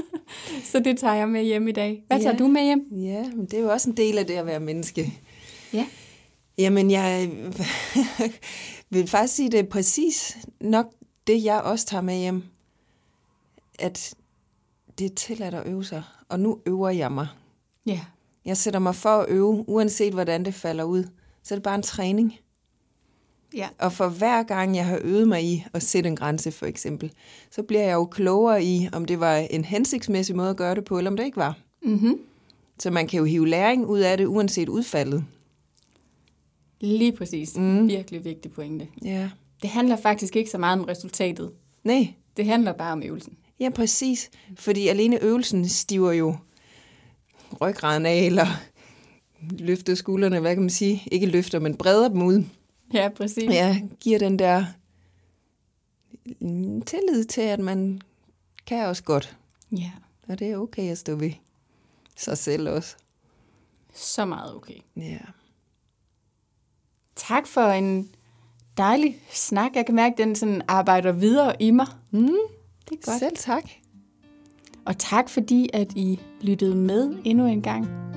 [0.72, 2.04] Så det tager jeg med hjem i dag.
[2.06, 2.38] Hvad tager Ja.
[2.38, 2.88] du med hjem?
[2.92, 5.12] Ja, men det er jo også en del af det at være menneske.
[5.72, 5.86] Ja.
[6.58, 7.30] Jamen, jeg
[8.90, 10.86] vil faktisk sige, det er præcis nok
[11.26, 12.42] det, jeg også tager med hjem.
[13.80, 14.14] At
[14.98, 17.26] det er tilladt at øve sig, og nu øver jeg mig.
[17.86, 18.00] Ja.
[18.44, 21.04] Jeg sætter mig for at øve, uanset hvordan det falder ud.
[21.42, 22.38] Så er det bare en træning.
[23.54, 23.68] Ja.
[23.78, 27.12] Og for hver gang, jeg har øvet mig i at sætte en grænse, for eksempel,
[27.50, 30.84] så bliver jeg jo klogere i, om det var en hensigtsmæssig måde at gøre det
[30.84, 31.58] på, eller om det ikke var.
[31.82, 32.18] Mm-hmm.
[32.78, 35.24] Så man kan jo hive læring ud af det, uanset udfaldet.
[36.80, 37.56] Lige præcis.
[37.56, 37.88] Mm.
[37.88, 38.88] Virkelig vigtig pointe.
[39.04, 39.30] Ja.
[39.62, 41.52] Det handler faktisk ikke så meget om resultatet.
[41.84, 43.36] Nej, Det handler bare om øvelsen.
[43.60, 44.30] Ja præcis.
[44.56, 46.36] Fordi alene øvelsen stiver jo
[47.60, 48.46] ryggraden af, eller
[49.50, 51.02] løfter skuldrene, hvad kan man sige?
[51.12, 52.44] Ikke løfter, men breder dem ud.
[52.94, 53.50] Ja, præcis.
[53.50, 54.64] Ja, giver den der
[56.86, 58.00] tillid til, at man
[58.66, 59.36] kan også godt.
[59.72, 59.90] ja.
[60.28, 61.32] Og det er okay at stå ved
[62.16, 62.96] sig selv også.
[63.94, 64.78] Så meget okay.
[64.96, 65.18] Ja.
[67.16, 68.10] Tak for en
[68.76, 69.70] dejlig snak.
[69.74, 71.86] Jeg kan mærke, at den sådan arbejder videre i mig.
[72.10, 72.30] Mm,
[72.90, 73.18] det er godt.
[73.18, 73.64] selv tak.
[74.86, 78.09] Og tak fordi, at I lyttede med endnu en gang.